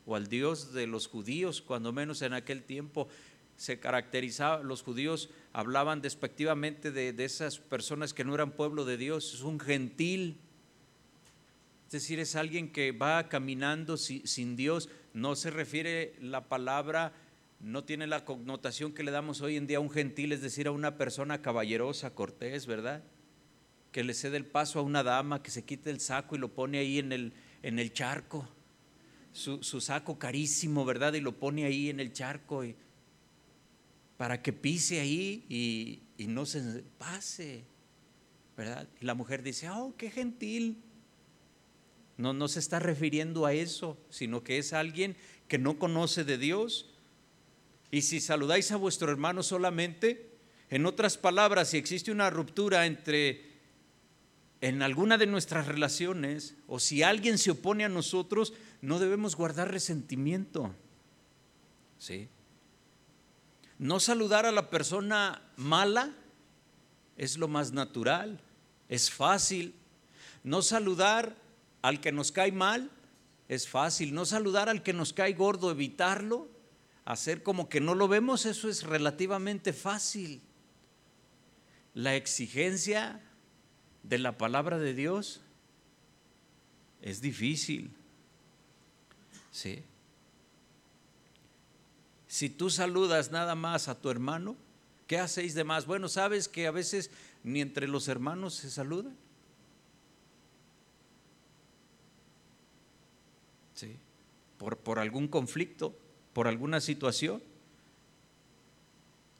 [0.05, 3.09] o al Dios de los judíos, cuando menos en aquel tiempo
[3.57, 9.33] se caracterizaba, los judíos hablaban despectivamente de, esas personas que no eran pueblo de Dios,
[9.33, 10.39] es un gentil.
[11.85, 14.89] Es decir, es alguien que va caminando sin Dios.
[15.13, 17.13] No se refiere la palabra,
[17.59, 20.67] no tiene la connotación que le damos hoy en día a un gentil, es decir,
[20.67, 23.03] a una persona caballerosa, cortés, ¿verdad?
[23.91, 26.53] Que le cede el paso a una dama, que se quite el saco y lo
[26.53, 28.49] pone ahí en el, en el charco.
[29.31, 31.13] Su, saco carísimo, ¿verdad?
[31.13, 32.75] Y lo pone ahí en el charco y,
[34.23, 36.61] para que pise ahí y, no se
[36.97, 37.65] pase,
[38.55, 38.87] ¿verdad?
[39.01, 40.81] Y la mujer dice, oh, qué gentil.
[42.15, 45.17] No, no se está refiriendo a eso, sino que es alguien
[45.49, 46.89] que no conoce de Dios.
[47.91, 50.31] Y si saludáis a vuestro hermano solamente,
[50.69, 53.41] en otras palabras, si existe una ruptura entre
[54.61, 59.69] en alguna de nuestras relaciones o si alguien se opone a nosotros, no debemos guardar
[59.69, 60.73] resentimiento.
[61.97, 62.29] ¿Sí?
[63.83, 66.13] No saludar a la persona mala
[67.17, 68.39] es lo más natural,
[68.87, 69.75] es fácil.
[70.41, 71.35] No saludar
[71.81, 72.89] al que nos cae mal
[73.49, 74.13] es fácil.
[74.13, 76.47] No saludar al que nos cae gordo, evitarlo,
[77.03, 80.41] hacer como que no lo vemos, eso es relativamente fácil.
[81.93, 83.19] La exigencia
[84.03, 85.41] de la palabra de Dios
[87.01, 87.91] es difícil.
[89.51, 89.83] ¿Sí?
[92.33, 94.55] Si tú saludas nada más a tu hermano,
[95.05, 95.85] ¿qué hacéis de más?
[95.85, 97.11] Bueno, sabes que a veces
[97.43, 99.15] ni entre los hermanos se saludan.
[103.75, 103.97] ¿Sí?
[104.57, 105.95] Por, por algún conflicto,
[106.33, 107.43] por alguna situación.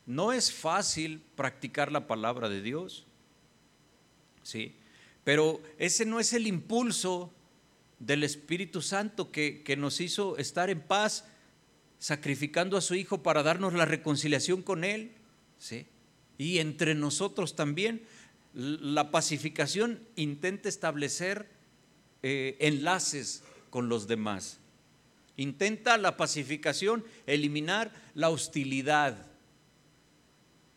[0.06, 3.08] No es fácil practicar la palabra de Dios.
[4.44, 4.76] ¿sí?
[5.24, 7.34] Pero ese no es el impulso
[7.98, 11.26] del Espíritu Santo que, nos hizo estar en paz,
[12.04, 15.14] sacrificando a su Hijo para darnos la reconciliación con Él,
[15.58, 15.88] ¿sí?
[16.38, 18.04] Y entre nosotros también.
[18.54, 21.48] La pacificación intenta establecer
[22.22, 24.60] eh, enlaces con los demás.
[25.38, 29.26] Intenta la pacificación eliminar la hostilidad.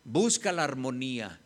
[0.05, 1.41] Busca la armonía.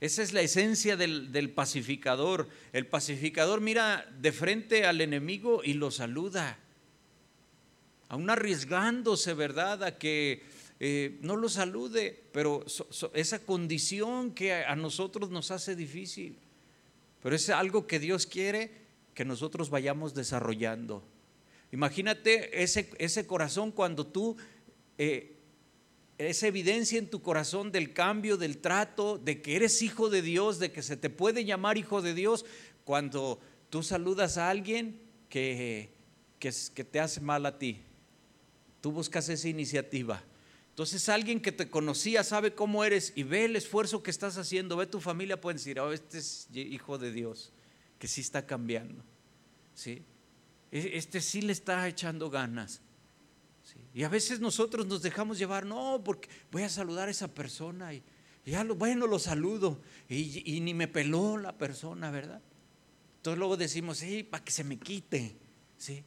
[0.00, 2.48] Esa es la esencia del, pacificador.
[2.72, 6.58] El pacificador mira de frente al enemigo y lo saluda,
[8.08, 10.42] aún arriesgándose, ¿verdad?, a que
[10.80, 12.64] eh, no lo salude, pero
[13.14, 16.38] esa condición que a, nosotros nos hace difícil.
[17.22, 18.70] Pero es algo que Dios quiere
[19.14, 21.02] que nosotros vayamos desarrollando.
[21.72, 24.36] Imagínate ese, ese corazón cuando tú
[24.96, 25.38] eh,
[26.18, 30.58] esa evidencia en tu corazón del cambio, del trato, de que eres hijo de Dios,
[30.58, 32.44] de que se te puede llamar hijo de Dios
[32.84, 33.40] cuando
[33.70, 35.90] tú saludas a alguien que,
[36.40, 37.82] que, te hace mal a ti.
[38.80, 40.22] Tú buscas esa iniciativa.
[40.70, 44.76] Entonces alguien que te conocía sabe cómo eres y ve el esfuerzo que estás haciendo,
[44.76, 47.52] ve tu familia, pueden decir, oh, este es hijo de Dios,
[47.98, 49.02] que sí está cambiando.
[49.74, 50.02] ¿sí?
[50.70, 52.80] E, este sí le está echando ganas.
[53.94, 57.92] Y a veces nosotros nos dejamos llevar, no, porque voy a saludar a esa persona
[57.92, 58.02] y,
[58.46, 62.40] ya lo, bueno, lo saludo y, ni me peló la persona, ¿verdad?
[63.16, 65.36] Entonces luego decimos, sí, para que se me quite,
[65.76, 66.02] ¿sí?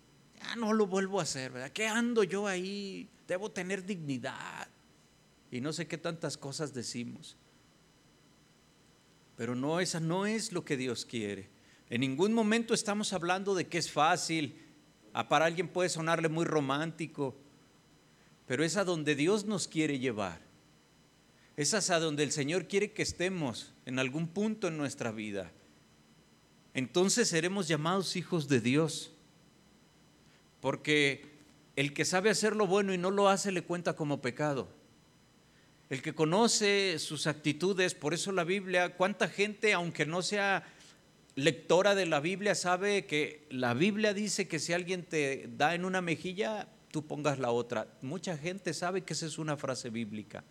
[0.58, 1.72] No lo vuelvo a hacer, ¿verdad?
[1.72, 3.10] ¿Qué ando yo ahí?
[3.28, 4.68] Debo tener dignidad.
[5.52, 7.38] Y no sé qué tantas cosas decimos.
[9.38, 11.50] Pero no, esa no es lo que Dios quiere.
[11.90, 14.58] En ningún momento estamos hablando de que es fácil.
[15.14, 17.36] Ah, para alguien puede sonarle muy romántico
[18.52, 20.42] pero es a donde Dios nos quiere llevar.
[21.56, 25.54] Es a donde el Señor quiere que estemos en algún punto en nuestra vida.
[26.74, 29.14] Entonces seremos llamados hijos de Dios.
[30.62, 31.26] Porque
[31.76, 34.70] el que sabe hacer lo bueno y no lo hace le cuenta como pecado.
[35.90, 40.64] El que conoce sus actitudes, por eso la Biblia, cuánta gente, aunque no sea
[41.36, 45.84] lectora de la Biblia sabe que la Biblia dice que si alguien te da en
[45.84, 47.88] una mejilla, tú pongas la otra.
[48.02, 50.44] Mucha gente sabe que esa es una frase bíblica.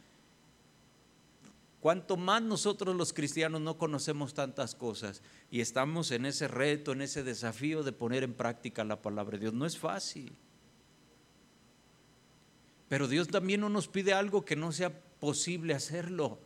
[1.81, 7.01] Cuanto más nosotros los cristianos no conocemos tantas cosas y estamos en ese reto, en
[7.01, 10.37] ese desafío de poner en práctica la palabra de Dios, no es fácil.
[12.89, 16.39] Pero Dios también no nos pide algo que no sea posible hacerlo.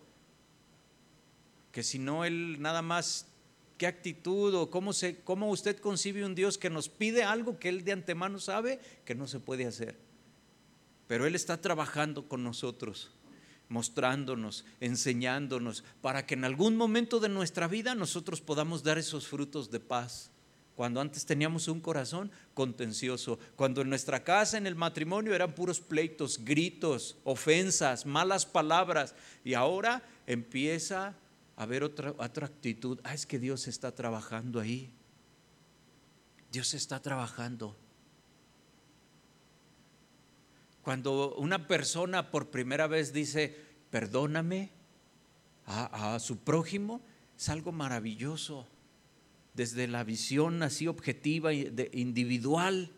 [1.72, 3.26] Que si no, Él nada más,
[3.76, 7.70] qué actitud o cómo, se, cómo usted concibe un Dios que nos pide algo que
[7.70, 9.96] Él de antemano sabe que no se puede hacer.
[11.08, 13.10] Pero Él está trabajando con nosotros
[13.68, 19.70] mostrándonos, enseñándonos, para que en algún momento de nuestra vida nosotros podamos dar esos frutos
[19.70, 20.30] de paz.
[20.76, 25.80] Cuando antes teníamos un corazón contencioso, cuando en nuestra casa, en el matrimonio, eran puros
[25.80, 31.14] pleitos, gritos, ofensas, malas palabras, y ahora empieza
[31.56, 32.98] a haber otra, otra actitud.
[33.04, 34.90] Ah, es que Dios está trabajando ahí.
[36.50, 37.76] Dios está trabajando.
[40.84, 43.56] Cuando una persona por primera vez dice,
[43.88, 44.70] perdóname
[45.64, 47.00] a, su prójimo,
[47.38, 48.68] es algo maravilloso.
[49.54, 52.90] Desde la visión así objetiva, individual,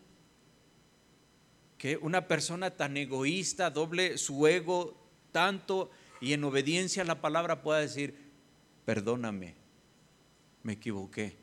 [1.78, 7.62] que una persona tan egoísta doble su ego tanto y en obediencia a la palabra
[7.62, 8.16] pueda decir,
[8.84, 9.54] perdóname,
[10.64, 11.36] me equivoqué.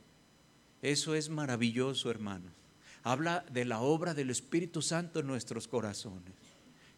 [0.81, 2.62] Eso es maravilloso, hermanos
[3.03, 6.33] habla de la obra del Espíritu Santo en nuestros corazones.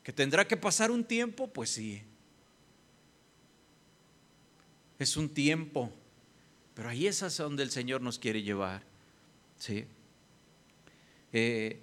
[0.03, 2.01] Que tendrá que pasar un tiempo, pues sí.
[4.99, 5.91] Es un tiempo,
[6.75, 8.83] pero ahí es a donde el Señor nos quiere llevar.
[9.57, 9.85] ¿sí?
[11.33, 11.79] Eh,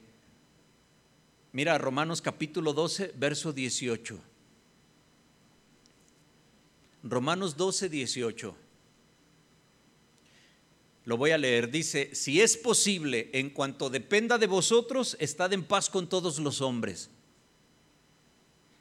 [1.52, 4.18] mira, Romanos capítulo 12, verso 18.
[7.02, 8.61] Romanos 12, 18.
[11.04, 11.70] Lo voy a leer.
[11.70, 16.60] Dice, si es posible, en cuanto dependa de vosotros, estad en paz con todos los
[16.60, 17.10] hombres.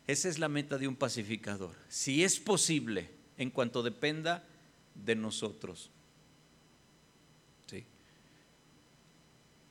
[0.07, 1.75] Esa es la meta de un pacificador.
[1.87, 4.43] Si es posible, en cuanto dependa
[4.93, 5.89] de nosotros.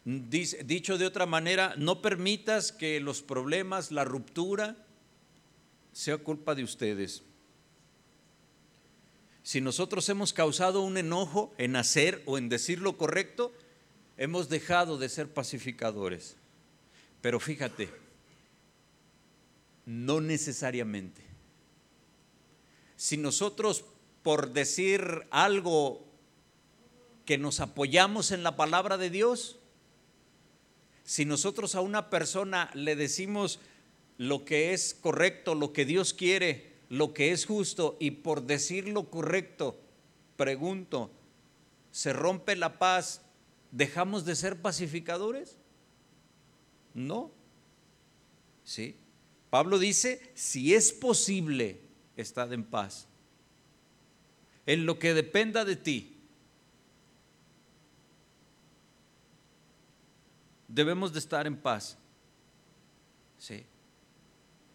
[0.05, 4.77] dicho de otra manera, no permitas que los problemas, la ruptura,
[5.93, 7.23] sea culpa de ustedes.
[9.51, 13.53] Si nosotros hemos causado un enojo en hacer o en decir lo correcto,
[14.17, 16.37] hemos dejado de ser pacificadores.
[17.21, 17.91] Pero fíjate,
[19.87, 21.23] no necesariamente.
[22.97, 23.85] Si nosotros
[24.23, 26.07] por decir algo
[27.25, 29.57] que nos apoyamos en la palabra de Dios,
[31.03, 33.59] si nosotros a una persona le decimos
[34.17, 38.88] lo que es correcto, lo que Dios quiere, lo que es justo y por decir
[38.88, 39.81] lo correcto,
[40.37, 41.12] pregunto,
[41.92, 43.22] ¿se rompe la paz?
[43.70, 45.57] ¿Dejamos de ser pacificadores?
[46.92, 47.31] No.
[48.64, 48.96] ¿Sí?
[49.50, 51.81] Pablo dice, si es posible,
[52.16, 53.07] estad en paz.
[54.66, 56.16] En lo que dependa de ti.
[60.66, 61.96] Debemos de estar en paz.
[63.38, 63.64] Sí.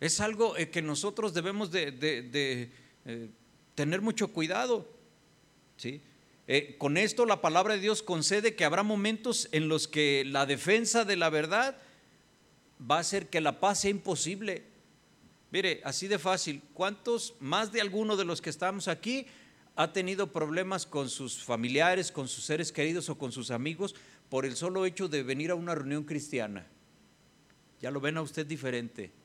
[0.06, 2.70] Es algo eh, que nosotros debemos de,
[3.06, 3.30] eh,
[3.74, 4.88] tener mucho cuidado.
[5.78, 6.00] ¿sí?
[6.48, 10.46] Eh, con esto la palabra de Dios concede que habrá momentos en los que la
[10.46, 11.76] defensa de la verdad
[12.80, 14.62] va a hacer que la paz sea imposible.
[15.50, 19.26] Mire, así de fácil, ¿cuántos, más de alguno de los que estamos aquí,
[19.76, 23.96] ha tenido problemas con sus familiares, con sus seres queridos o con sus amigos
[24.30, 26.68] por el solo hecho de venir a una reunión cristiana?
[27.82, 29.25] Ya lo ven a usted diferente.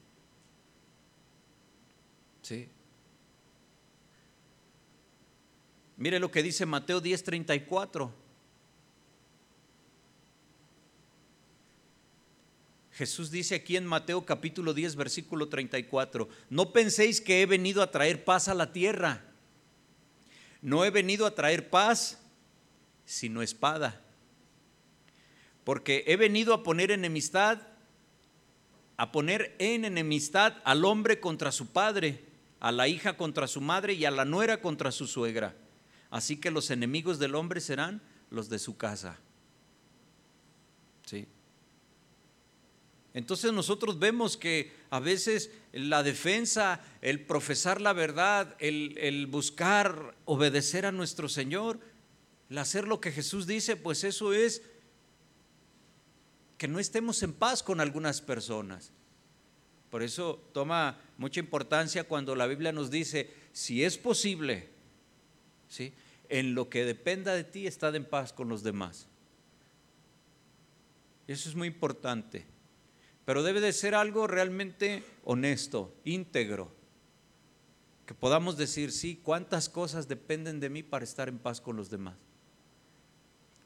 [5.97, 8.11] Mire lo que dice Mateo 10:34.
[12.93, 17.91] Jesús dice aquí en Mateo capítulo 10, versículo 34, no penséis que he venido a
[17.91, 19.25] traer paz a la tierra.
[20.61, 22.19] No he venido a traer paz,
[23.07, 24.03] sino espada.
[25.65, 27.63] Porque he venido a poner enemistad,
[28.99, 32.30] a poner en enemistad al hombre contra su padre
[32.61, 35.57] a la hija contra su madre y a la nuera contra su suegra.
[36.11, 39.19] Así que los enemigos del hombre serán los de su casa.
[41.07, 41.27] ¿Sí?
[43.15, 50.15] Entonces nosotros vemos que a veces la defensa, el profesar la verdad, el, el, buscar
[50.27, 51.81] obedecer a nuestro Señor,
[52.51, 54.63] el hacer lo que Jesús dice, pues eso es
[56.57, 58.93] que no estemos en paz con algunas personas.
[59.91, 64.71] Por eso toma mucha importancia cuando la Biblia nos dice, si es posible,
[65.69, 65.93] ¿sí?
[66.31, 69.07] en lo que dependa de ti, estar en paz con los demás.
[71.27, 72.47] Eso es muy importante.
[73.27, 76.73] Pero debe de ser algo realmente honesto, íntegro.
[78.07, 81.91] Que podamos decir, sí, cuántas cosas dependen de mí para estar en paz con los
[81.91, 82.17] demás.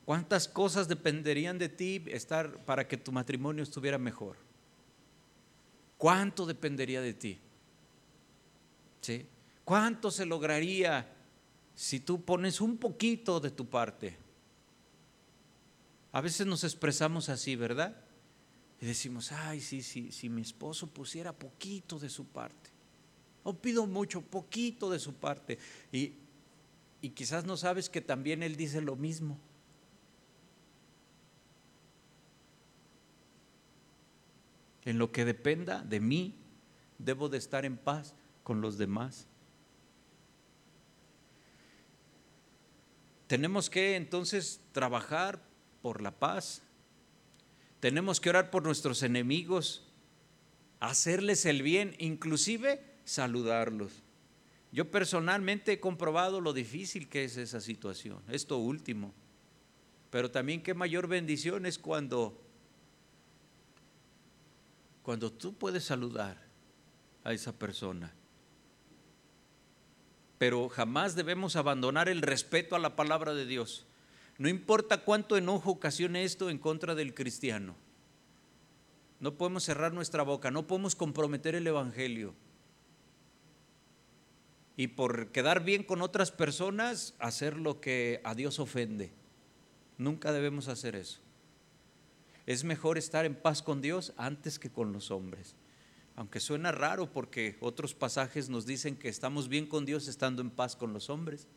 [0.04, 4.36] ¿Cuántas cosas dependerían de ti estar para que tu matrimonio estuviera mejor?
[6.04, 7.38] ¿Cuánto dependería de ti?
[9.00, 9.26] ¿Sí?
[9.64, 11.10] ¿Cuánto se lograría
[11.74, 14.14] si tú pones un poquito de tu parte?
[16.12, 17.96] A veces nos expresamos así, ¿verdad?
[18.82, 22.68] Y decimos, ay, sí, sí, si mi esposo pusiera poquito de su parte.
[23.42, 25.58] O pido mucho, poquito de su parte.
[25.90, 26.12] Y,
[27.00, 29.38] y quizás no sabes que también él dice lo mismo.
[34.84, 36.34] En lo que dependa de mí,
[36.98, 39.26] debo de estar en paz con los demás.
[43.26, 45.42] Tenemos que entonces trabajar
[45.80, 46.62] por la paz.
[47.80, 49.86] Tenemos que orar por nuestros enemigos,
[50.80, 54.02] hacerles el bien, inclusive saludarlos.
[54.72, 59.14] Yo personalmente he comprobado lo difícil que es esa situación, esto último.
[60.10, 62.43] Pero también qué mayor bendición es cuando
[65.04, 66.38] cuando tú puedes saludar
[67.22, 68.12] a esa persona.
[70.38, 73.84] Pero jamás debemos abandonar el respeto a la palabra de Dios.
[74.38, 77.76] No importa cuánto enojo ocasione esto en contra del cristiano.
[79.20, 82.34] No podemos cerrar nuestra boca, no podemos comprometer el Evangelio.
[84.76, 89.12] Y por quedar bien con otras personas, hacer lo que a Dios ofende.
[89.98, 91.23] Nunca debemos hacer eso.
[92.46, 95.54] Es mejor estar en paz con Dios antes que con los hombres.
[96.16, 100.50] Aunque suena raro porque otros pasajes nos dicen que estamos bien con Dios estando en
[100.50, 101.48] paz con los hombres,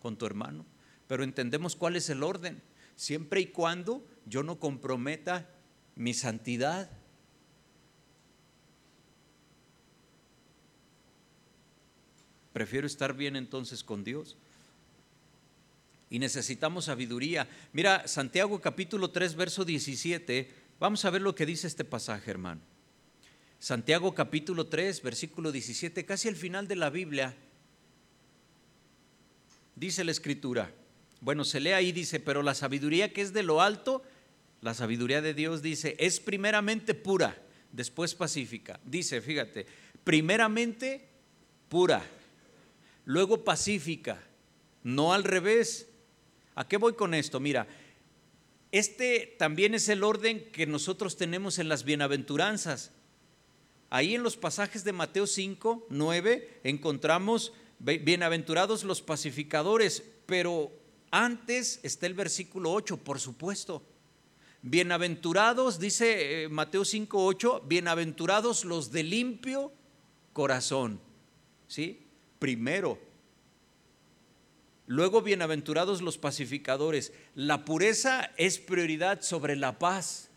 [0.00, 0.66] con tu hermano.
[1.06, 2.60] Pero entendemos cuál es el orden.
[2.96, 5.48] Siempre y cuando yo no comprometa
[5.94, 6.90] mi santidad.
[12.52, 14.36] Prefiero estar bien entonces con Dios
[16.10, 17.48] y necesitamos sabiduría.
[17.72, 20.50] Mira, Santiago capítulo 3, verso 17,
[20.80, 22.60] vamos a ver lo que dice este pasaje, hermano.
[23.58, 27.34] Santiago capítulo 3, versículo 17, casi al final de la Biblia,
[29.74, 30.72] dice la escritura.
[31.20, 34.02] Bueno, se lee ahí, dice, pero la sabiduría que es de lo alto,
[34.60, 37.36] la sabiduría de Dios dice, es primeramente pura,
[37.72, 38.78] después pacífica.
[38.84, 39.66] Dice, fíjate,
[40.04, 41.08] primeramente
[41.68, 42.02] pura,
[43.04, 44.22] luego pacífica,
[44.84, 45.87] no al revés.
[46.58, 47.38] ¿A qué voy con esto?
[47.38, 47.68] Mira,
[48.72, 52.90] este también es el orden que nosotros tenemos en las bienaventuranzas.
[53.90, 60.72] Ahí en los pasajes de Mateo 5, 9 encontramos bienaventurados los pacificadores, pero
[61.12, 63.84] antes está el versículo 8, por supuesto.
[64.62, 69.72] Bienaventurados, dice eh, Mateo 5, 8, bienaventurados los de limpio
[70.32, 71.00] corazón.
[71.68, 72.04] ¿Sí?
[72.40, 72.98] Primero,
[74.88, 77.12] Luego, bienaventurados los pacificadores.
[77.34, 80.30] La pureza es prioridad sobre la paz.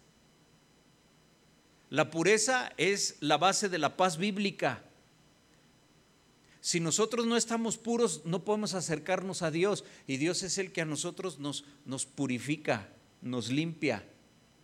[1.90, 4.84] La pureza es la base de la paz bíblica.
[6.60, 9.86] Si nosotros no estamos puros, no podemos acercarnos a Dios.
[10.06, 12.90] Y Dios es el que a nosotros nos, nos purifica,
[13.22, 14.06] nos limpia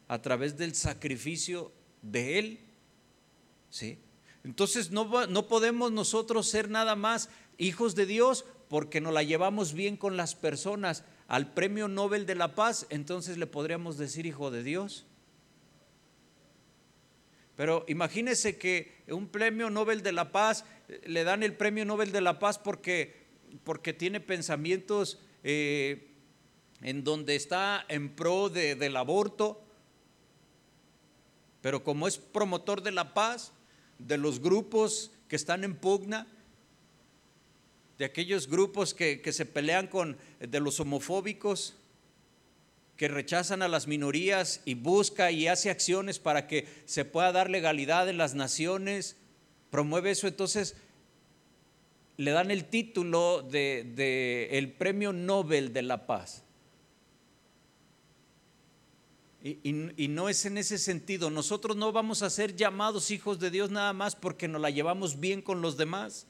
[0.10, 1.72] a través del sacrificio
[2.02, 2.60] de Él.
[3.70, 4.00] ¿Sí?
[4.44, 9.74] Entonces no, no podemos nosotros ser nada más hijos de Dios porque nos la llevamos
[9.74, 14.52] bien con las personas al premio Nobel de la Paz, entonces le podríamos decir hijo
[14.52, 15.06] de Dios.
[17.56, 22.12] Pero imagínese que un premio Nobel de la Paz, eh, le dan el premio Nobel
[22.12, 23.26] de la Paz porque,
[23.64, 26.08] porque tiene pensamientos eh,
[26.82, 29.64] en donde está en pro del aborto,
[31.62, 33.52] pero como es promotor de la paz,
[33.98, 36.28] de los grupos que están en pugna,
[37.98, 41.76] de aquellos grupos que, se pelean con, de los homofóbicos,
[42.96, 47.50] que rechazan a las minorías y busca y hace acciones para que se pueda dar
[47.50, 49.18] legalidad en las naciones,
[49.70, 50.76] promueve eso, entonces
[52.18, 56.44] le dan el título de, el premio Nobel de la Paz.
[59.44, 61.30] Y, y, no es en ese sentido.
[61.30, 65.20] Nosotros no vamos a ser llamados hijos de Dios nada más porque nos la llevamos
[65.22, 66.28] bien con los demás.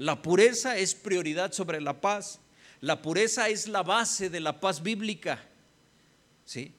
[0.00, 2.40] La pureza es prioridad sobre la paz.
[2.80, 5.44] La pureza es la base de la paz bíblica.
[6.46, 6.72] ¿Sí?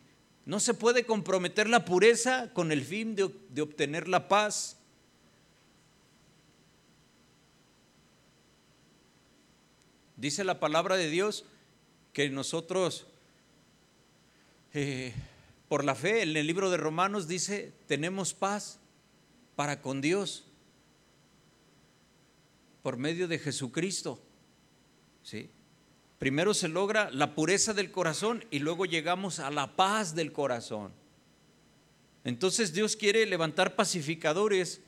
[0.43, 4.75] No se puede comprometer la pureza con el fin de, obtener la paz.
[10.15, 11.45] Dice la palabra de Dios
[12.13, 13.05] que nosotros,
[14.73, 15.13] eh,
[15.69, 18.79] por la fe, en el libro de Romanos dice, tenemos paz
[19.55, 20.45] para con Dios
[22.81, 24.21] por medio de Jesucristo.
[25.23, 25.49] ¿Sí?
[26.21, 30.91] Primero se logra la pureza del corazón y luego llegamos a la paz del corazón.
[32.23, 34.81] Entonces Dios quiere levantar pacificadores,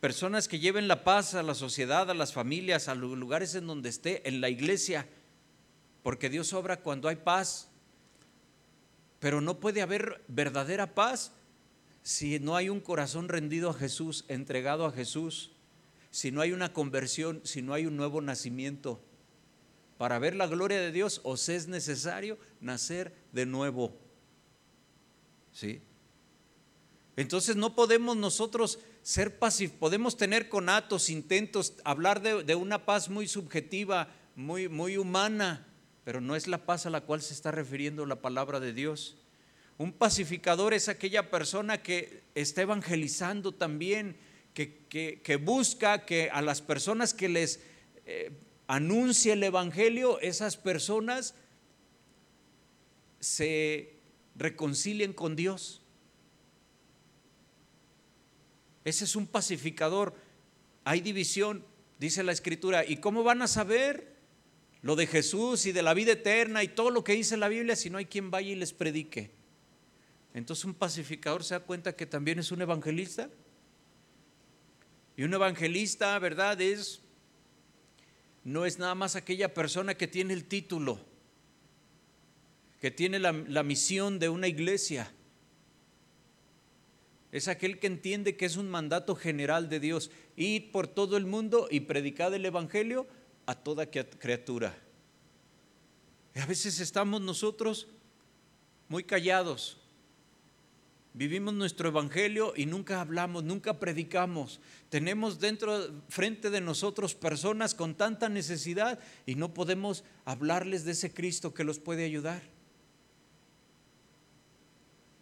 [0.00, 3.66] personas que lleven la paz a la sociedad, a las familias, a los lugares en
[3.66, 5.06] donde esté, en la iglesia,
[6.02, 7.68] porque Dios obra cuando hay paz.
[9.18, 11.32] Pero no puede haber verdadera paz
[12.02, 15.50] si no hay un corazón rendido a Jesús, entregado a Jesús,
[16.16, 19.02] si no hay una conversión, si no hay un nuevo nacimiento.
[19.98, 23.94] Para ver la gloria de Dios os es necesario nacer de nuevo.
[25.52, 25.82] ¿Sí?
[27.16, 33.28] Entonces no podemos nosotros ser pasivos, podemos tener conatos, intentos, hablar de, una paz muy
[33.28, 35.66] subjetiva, muy, muy humana,
[36.02, 39.18] pero no es la paz a la cual se está refiriendo la palabra de Dios.
[39.76, 44.16] Un pacificador es aquella persona que está evangelizando también,
[44.56, 47.60] que, busca que a las personas que les
[48.06, 48.32] eh,
[48.66, 51.34] anuncia el Evangelio, esas personas
[53.20, 53.98] se
[54.34, 55.82] reconcilien con Dios.
[58.84, 60.14] Ese es un pacificador.
[60.84, 61.64] Hay división,
[61.98, 62.84] dice la escritura.
[62.86, 64.16] ¿Y cómo van a saber
[64.80, 67.76] lo de Jesús y de la vida eterna y todo lo que dice la Biblia
[67.76, 69.32] si no hay quien vaya y les predique?
[70.32, 73.28] Entonces un pacificador se da cuenta que también es un evangelista.
[75.16, 76.60] Y un evangelista, ¿verdad?
[76.60, 77.00] Es
[78.46, 81.00] no es nada más aquella persona que tiene el título,
[82.80, 85.12] que tiene la, misión de una iglesia.
[87.32, 91.26] Es aquel que entiende que es un mandato general de Dios, ir por todo el
[91.26, 93.08] mundo y predicar el Evangelio
[93.46, 94.78] a toda criatura.
[96.32, 97.88] Y a veces estamos nosotros
[98.88, 99.76] muy callados,
[101.16, 104.60] Vivimos nuestro evangelio y nunca hablamos, nunca predicamos.
[104.90, 111.14] Tenemos dentro, frente de nosotros personas con tanta necesidad y no podemos hablarles de ese
[111.14, 112.42] Cristo que los puede ayudar.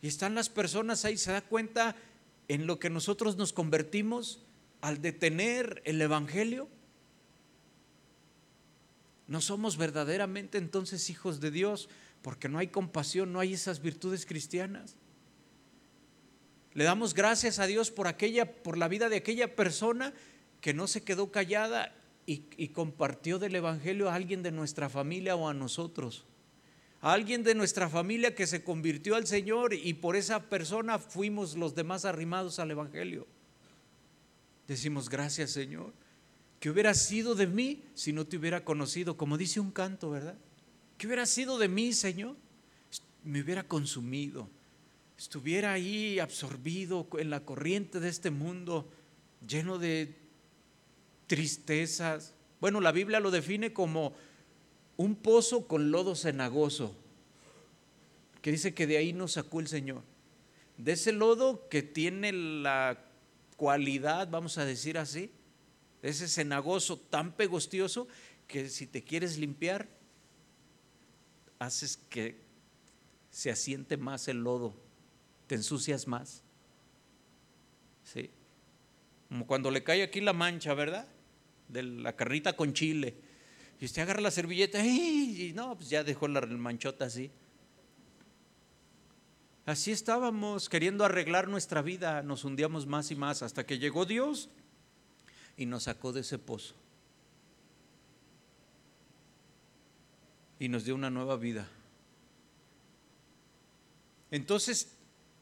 [0.03, 1.95] Y están las personas ahí, se da cuenta
[2.49, 4.42] en lo que nosotros nos convertimos
[4.80, 6.68] al detener el evangelio.
[9.28, 11.88] No somos verdaderamente entonces hijos de Dios
[12.20, 14.97] porque no hay compasión, no hay esas virtudes cristianas.
[16.75, 20.12] Le damos gracias a Dios por aquella, por la vida de aquella persona
[20.61, 21.95] que no se quedó callada
[22.27, 26.25] y, y, compartió del Evangelio a alguien de nuestra familia o a nosotros.
[27.01, 31.55] A alguien de nuestra familia que se convirtió al Señor y por esa persona fuimos
[31.55, 33.27] los demás arrimados al Evangelio.
[34.66, 35.93] Decimos gracias Señor.
[36.59, 40.39] Que hubiera sido de mí si no te hubiera conocido, como dice un canto, ¿verdad?
[40.97, 42.37] Que hubiera sido de mí, Señor?
[43.22, 44.49] Me hubiera consumido
[45.19, 48.89] estuviera ahí absorbido en la corriente de este mundo,
[49.47, 50.15] lleno de
[51.27, 52.35] tristezas.
[52.61, 54.15] Bueno, la Biblia lo define como
[54.97, 56.95] un pozo con lodo cenagoso,
[58.43, 60.03] que dice que de ahí nos sacó el Señor.
[60.77, 63.05] De ese lodo que tiene la
[63.57, 65.31] cualidad, vamos a decir así,
[66.03, 68.09] de ese cenagoso tan pegostioso
[68.49, 69.89] que si te quieres limpiar,
[71.59, 72.43] haces que
[73.31, 74.84] se asiente más el lodo
[75.47, 76.42] te ensucias más.
[78.05, 78.30] ¿Sí?
[79.28, 81.09] Como cuando le cae aquí la mancha, ¿verdad?
[81.68, 83.16] De la carrita con chile.
[83.80, 87.30] Y usted agarra la servilleta y no, pues ya dejó la manchota así.
[89.66, 94.51] Así estábamos queriendo arreglar nuestra vida, nos hundíamos más y más hasta que llegó Dios
[95.57, 96.74] y nos sacó de ese pozo.
[100.59, 101.66] Y nos dio una nueva vida.
[104.30, 104.95] Entonces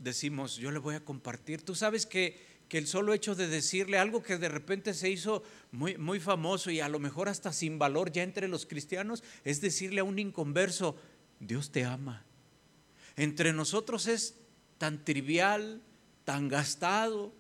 [0.03, 1.63] decimos, yo le voy a compartir.
[1.63, 5.43] Tú sabes que, el solo hecho de decirle algo que de repente se hizo
[5.73, 9.61] muy, muy famoso y a lo mejor hasta sin valor ya entre los cristianos, es
[9.61, 10.97] decirle a un inconverso,
[11.39, 12.25] Dios te ama.
[13.15, 14.37] Entre nosotros es
[14.79, 15.83] tan trivial,
[16.25, 17.35] tan gastado,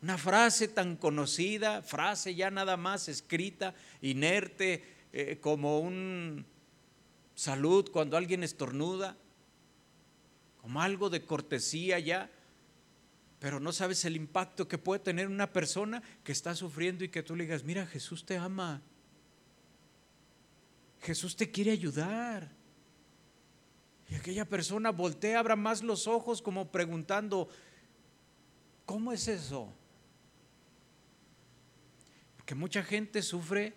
[0.00, 6.46] una frase tan conocida, frase ya nada más escrita, inerte, eh, como un
[7.34, 9.18] salud cuando alguien estornuda
[10.62, 12.30] como algo de cortesía ya,
[13.40, 17.24] pero no sabes el impacto que puede tener una persona que está sufriendo y que
[17.24, 18.80] tú le digas, mira, Jesús te ama,
[21.00, 22.48] Jesús te quiere ayudar.
[24.08, 27.48] Y aquella persona voltea, abra más los ojos como preguntando,
[28.86, 29.72] ¿cómo es eso?
[32.36, 33.74] Porque mucha gente sufre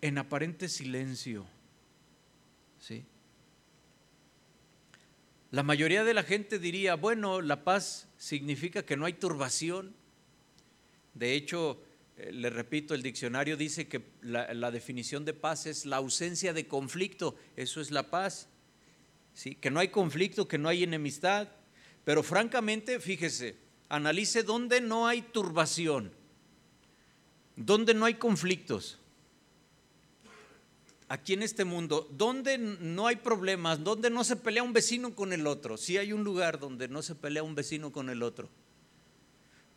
[0.00, 1.46] en aparente silencio.
[2.80, 3.04] ¿Sí?
[5.50, 9.94] La mayoría de la gente diría, bueno, la paz significa que no hay turbación.
[11.14, 11.80] De hecho,
[12.18, 16.52] eh, le repito, el diccionario dice que la, la, definición de paz es la ausencia
[16.52, 18.48] de conflicto, eso es la paz.
[19.32, 19.54] ¿Sí?
[19.54, 21.48] Que no hay conflicto, que no hay enemistad.
[22.04, 23.56] Pero francamente, fíjese,
[23.88, 26.12] analice dónde no hay turbación,
[27.56, 28.98] dónde no hay conflictos
[31.08, 35.32] aquí en este mundo, donde no hay problemas, donde no se pelea un vecino con
[35.32, 38.48] el otro, si hay un lugar donde no se pelea un vecino con el otro,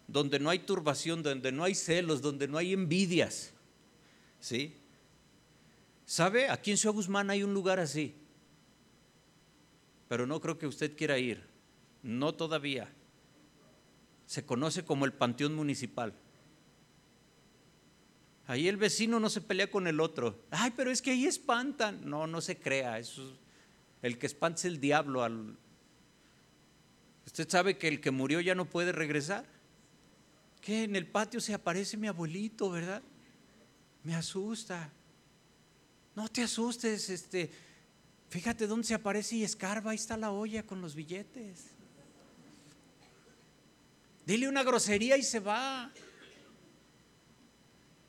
[0.08, 3.54] donde no hay turbación, donde no hay celos, donde no hay envidias,
[4.40, 4.76] ¿sí?
[6.06, 6.50] ¿Sabe?
[6.50, 8.14] Aquí en Ciudad Guzmán hay un lugar así,
[10.10, 11.42] pero no creo que usted quiera ir,
[12.04, 12.92] no todavía.
[14.26, 16.14] Se conoce como el Panteón Municipal.
[18.48, 20.44] Ahí el vecino no se pelea con el otro.
[20.52, 22.02] Ay, pero es que ahí espantan.
[22.10, 23.00] No, no se crea.
[23.00, 23.38] Eso,
[24.02, 25.26] el que espanta es el diablo.
[27.26, 29.46] Usted sabe que el que murió ya no puede regresar.
[30.60, 33.02] Que en el patio se aparece mi abuelito, ¿verdad?
[34.04, 34.92] Me asusta.
[36.16, 37.50] No te asustes, este.
[38.30, 41.72] Fíjate dónde se aparece y escarba, ahí está la olla con los billetes.
[44.26, 45.92] Dile una grosería y se va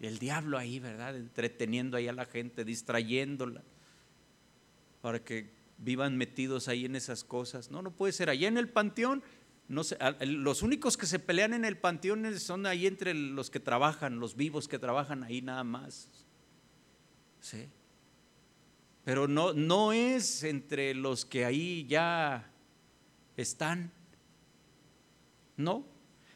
[0.07, 1.16] el diablo ahí, ¿verdad?
[1.16, 3.62] Entreteniendo ahí a la gente, distrayéndola,
[5.00, 7.70] para que vivan metidos ahí en esas cosas.
[7.70, 8.28] No, no puede ser.
[8.28, 9.22] Allá en el panteón,
[9.68, 9.82] no
[10.20, 14.36] los únicos que se pelean en el panteón son ahí entre los que trabajan, los
[14.36, 16.09] vivos que trabajan ahí nada más.
[17.40, 17.68] ¿Sí?
[19.05, 22.50] Pero no, no es entre los que ahí ya
[23.36, 23.90] están.
[25.57, 25.84] No.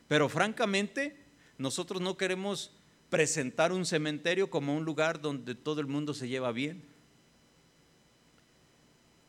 [0.08, 1.16] Pero francamente,
[1.58, 2.75] nosotros no queremos
[3.10, 6.82] presentar un cementerio como un lugar donde todo el mundo se lleva bien.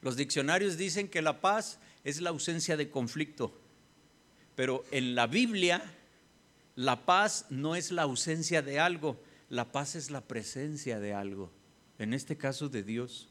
[0.02, 3.54] Los diccionarios dicen que la paz es la ausencia de conflicto,
[4.56, 5.84] pero en la Biblia
[6.76, 11.52] la paz no es la ausencia de algo, la paz es la presencia de algo,
[12.00, 13.30] en este caso de Dios.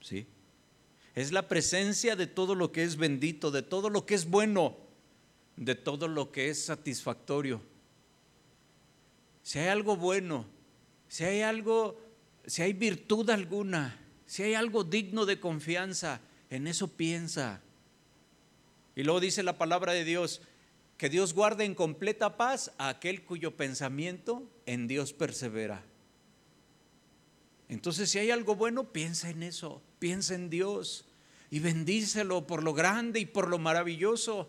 [0.00, 0.26] ¿Sí?
[1.14, 4.76] Es la presencia de todo lo que es bendito, de todo lo que es bueno,
[5.56, 7.60] de todo lo que es satisfactorio
[9.42, 10.46] si hay algo bueno,
[11.08, 12.00] si hay algo,
[12.46, 16.20] si hay virtud alguna, si hay algo digno de confianza,
[16.50, 17.60] en eso piensa.
[18.94, 20.42] Y luego dice la palabra de Dios,
[20.96, 25.82] que Dios guarde en completa paz a aquel cuyo pensamiento en Dios persevera.
[27.70, 31.06] Entonces, si hay algo bueno, piensa en eso, piensa en Dios
[31.50, 34.48] y bendícelo por lo grande y por lo maravilloso.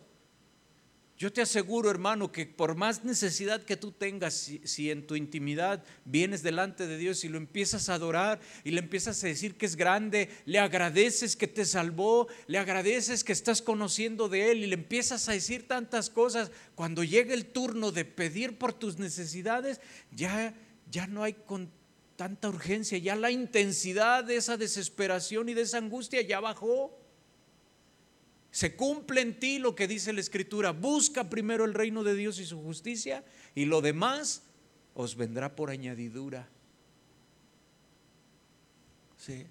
[1.22, 5.84] Yo te aseguro, hermano, que por más necesidad que tú tengas, si, en tu intimidad
[6.04, 9.68] vienes delante de Dios y lo empiezas a adorar y le empiezas a decir que
[9.68, 14.66] es grande, le agradeces que te salvó, le agradeces que estás conociendo de Él y
[14.66, 19.80] le empiezas a decir tantas cosas, cuando llega el turno de pedir por tus necesidades,
[20.10, 20.56] ya,
[20.90, 21.70] ya no hay con
[22.16, 26.98] tanta urgencia, ya la intensidad de esa desesperación y de esa angustia ya bajó.
[28.52, 30.72] Se cumple en ti lo que dice la Escritura.
[30.72, 33.24] Busca primero el reino de Dios y su justicia
[33.56, 34.43] y lo demás
[34.93, 36.49] os vendrá por añadidura.
[39.18, 39.45] Sí.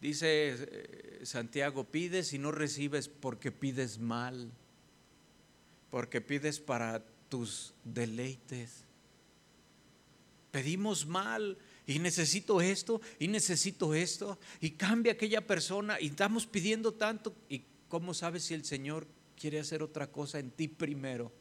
[0.00, 4.50] Dice eh, Santiago, pides y no recibes porque pides mal,
[5.90, 8.84] porque pides para tus deleites.
[10.52, 11.58] Pedimos mal
[11.90, 17.64] y necesito esto, y necesito esto, y cambia aquella persona, y estamos pidiendo tanto, y
[17.88, 21.32] ¿cómo sabes si el Señor quiere hacer otra cosa en ti primero?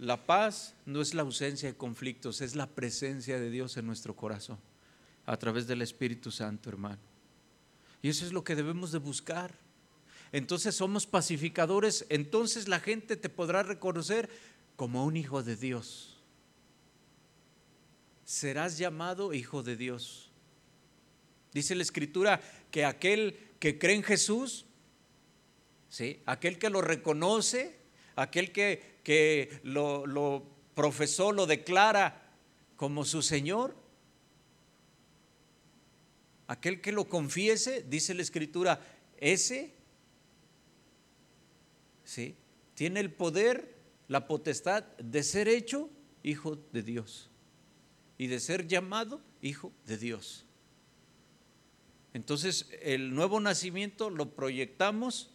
[0.00, 4.16] La paz no es la ausencia de conflictos, es la presencia de Dios en nuestro
[4.16, 4.58] corazón,
[5.24, 6.98] a través del Espíritu Santo, hermano.
[8.02, 9.54] Y eso es lo que debemos de buscar.
[10.32, 14.28] Entonces somos pacificadores, entonces la gente te podrá reconocer
[14.76, 16.18] como un hijo de Dios.
[18.24, 20.30] Serás llamado hijo de Dios.
[21.52, 24.66] Dice la escritura que aquel que cree en Jesús,
[25.88, 26.20] ¿sí?
[26.26, 27.78] aquel que lo reconoce,
[28.14, 32.30] aquel que, que lo, profesó, lo declara
[32.76, 33.74] como su Señor,
[36.48, 38.80] aquel que lo confiese, dice la escritura,
[39.16, 39.72] ese
[42.04, 42.36] ¿sí?
[42.74, 43.75] tiene el poder
[44.08, 45.90] la potestad de ser hecho
[46.22, 47.30] hijo de Dios
[48.18, 50.44] y de ser llamado hijo de Dios.
[52.14, 55.30] Entonces el nuevo nacimiento lo proyectamos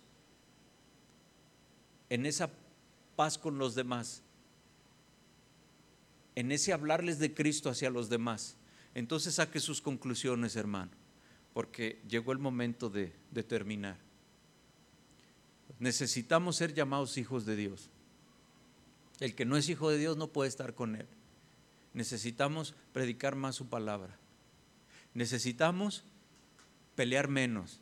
[2.10, 2.52] en esa
[3.16, 4.24] paz con los demás,
[6.36, 8.58] en ese hablarles de Cristo hacia los demás,
[8.96, 10.92] entonces saque sus conclusiones, hermano,
[11.54, 13.14] porque llegó el momento de,
[13.48, 13.98] terminar.
[15.80, 17.90] Necesitamos ser llamados hijos de Dios.
[19.22, 21.08] El que no es hijo de Dios no puede estar con Él.
[21.94, 24.18] Necesitamos predicar más su palabra.
[25.14, 26.04] Necesitamos
[26.96, 27.82] pelear menos.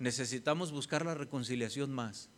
[0.00, 2.28] Necesitamos buscar la reconciliación más.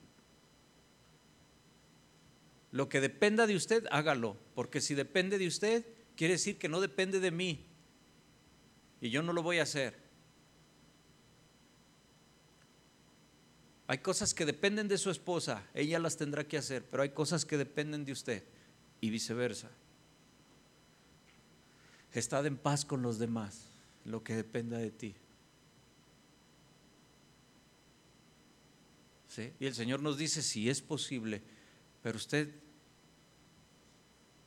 [2.73, 6.83] Lo que dependa de usted, hágalo, porque si depende de usted, quiere decir que no
[6.83, 7.65] depende de mí.
[9.01, 10.10] Y yo no lo voy a hacer.
[13.91, 17.45] Hay cosas que dependen de su esposa, ella las tendrá que hacer, pero hay cosas
[17.45, 18.45] que dependen de usted
[19.01, 19.69] y viceversa.
[22.13, 23.65] Estad en paz con los demás,
[24.05, 25.17] lo que dependa de ti.
[29.27, 29.53] ¿Sí?
[29.59, 31.43] Y el Señor nos dice si es posible,
[32.01, 32.49] pero usted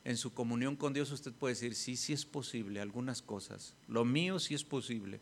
[0.05, 3.75] en su comunión con Dios usted puede decir, sí, sí es posible, algunas cosas.
[3.89, 5.19] Lo mío sí es posible.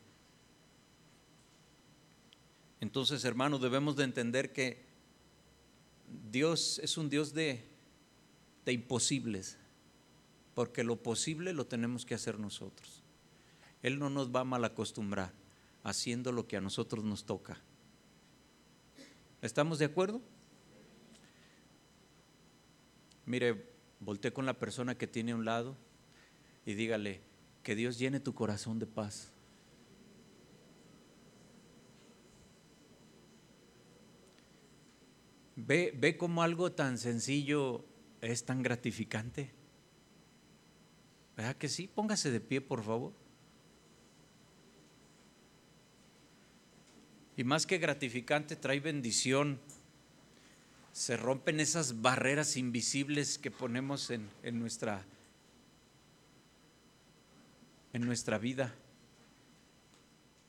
[2.82, 4.84] Entonces, hermanos, debemos de entender que
[6.32, 7.64] Dios es un Dios de,
[8.66, 9.58] de imposibles,
[10.56, 13.04] porque lo posible lo tenemos que hacer nosotros.
[13.84, 15.32] Él no nos va a mal acostumbrar
[15.84, 17.60] haciendo lo que a nosotros nos toca.
[19.42, 20.22] ¿Estamos de acuerdo?
[23.26, 25.78] Mire, voltee con la persona que tiene a un lado
[26.66, 27.22] y dígale,
[27.64, 29.32] que Dios llene tu corazón de paz.
[35.56, 37.86] Ve, ve cómo algo tan sencillo
[38.22, 39.52] es tan gratificante.
[41.36, 41.88] ¿Verdad que sí?
[41.88, 43.14] Póngase de pie, por favor.
[47.38, 49.60] Y más que gratificante, trae bendición.
[50.92, 55.06] Se rompen esas barreras invisibles que ponemos en, en nuestra,
[57.94, 58.76] en nuestra vida.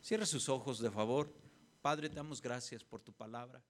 [0.03, 1.33] Cierra sus ojos, de favor.
[1.81, 3.63] Padre, te damos gracias por tu palabra.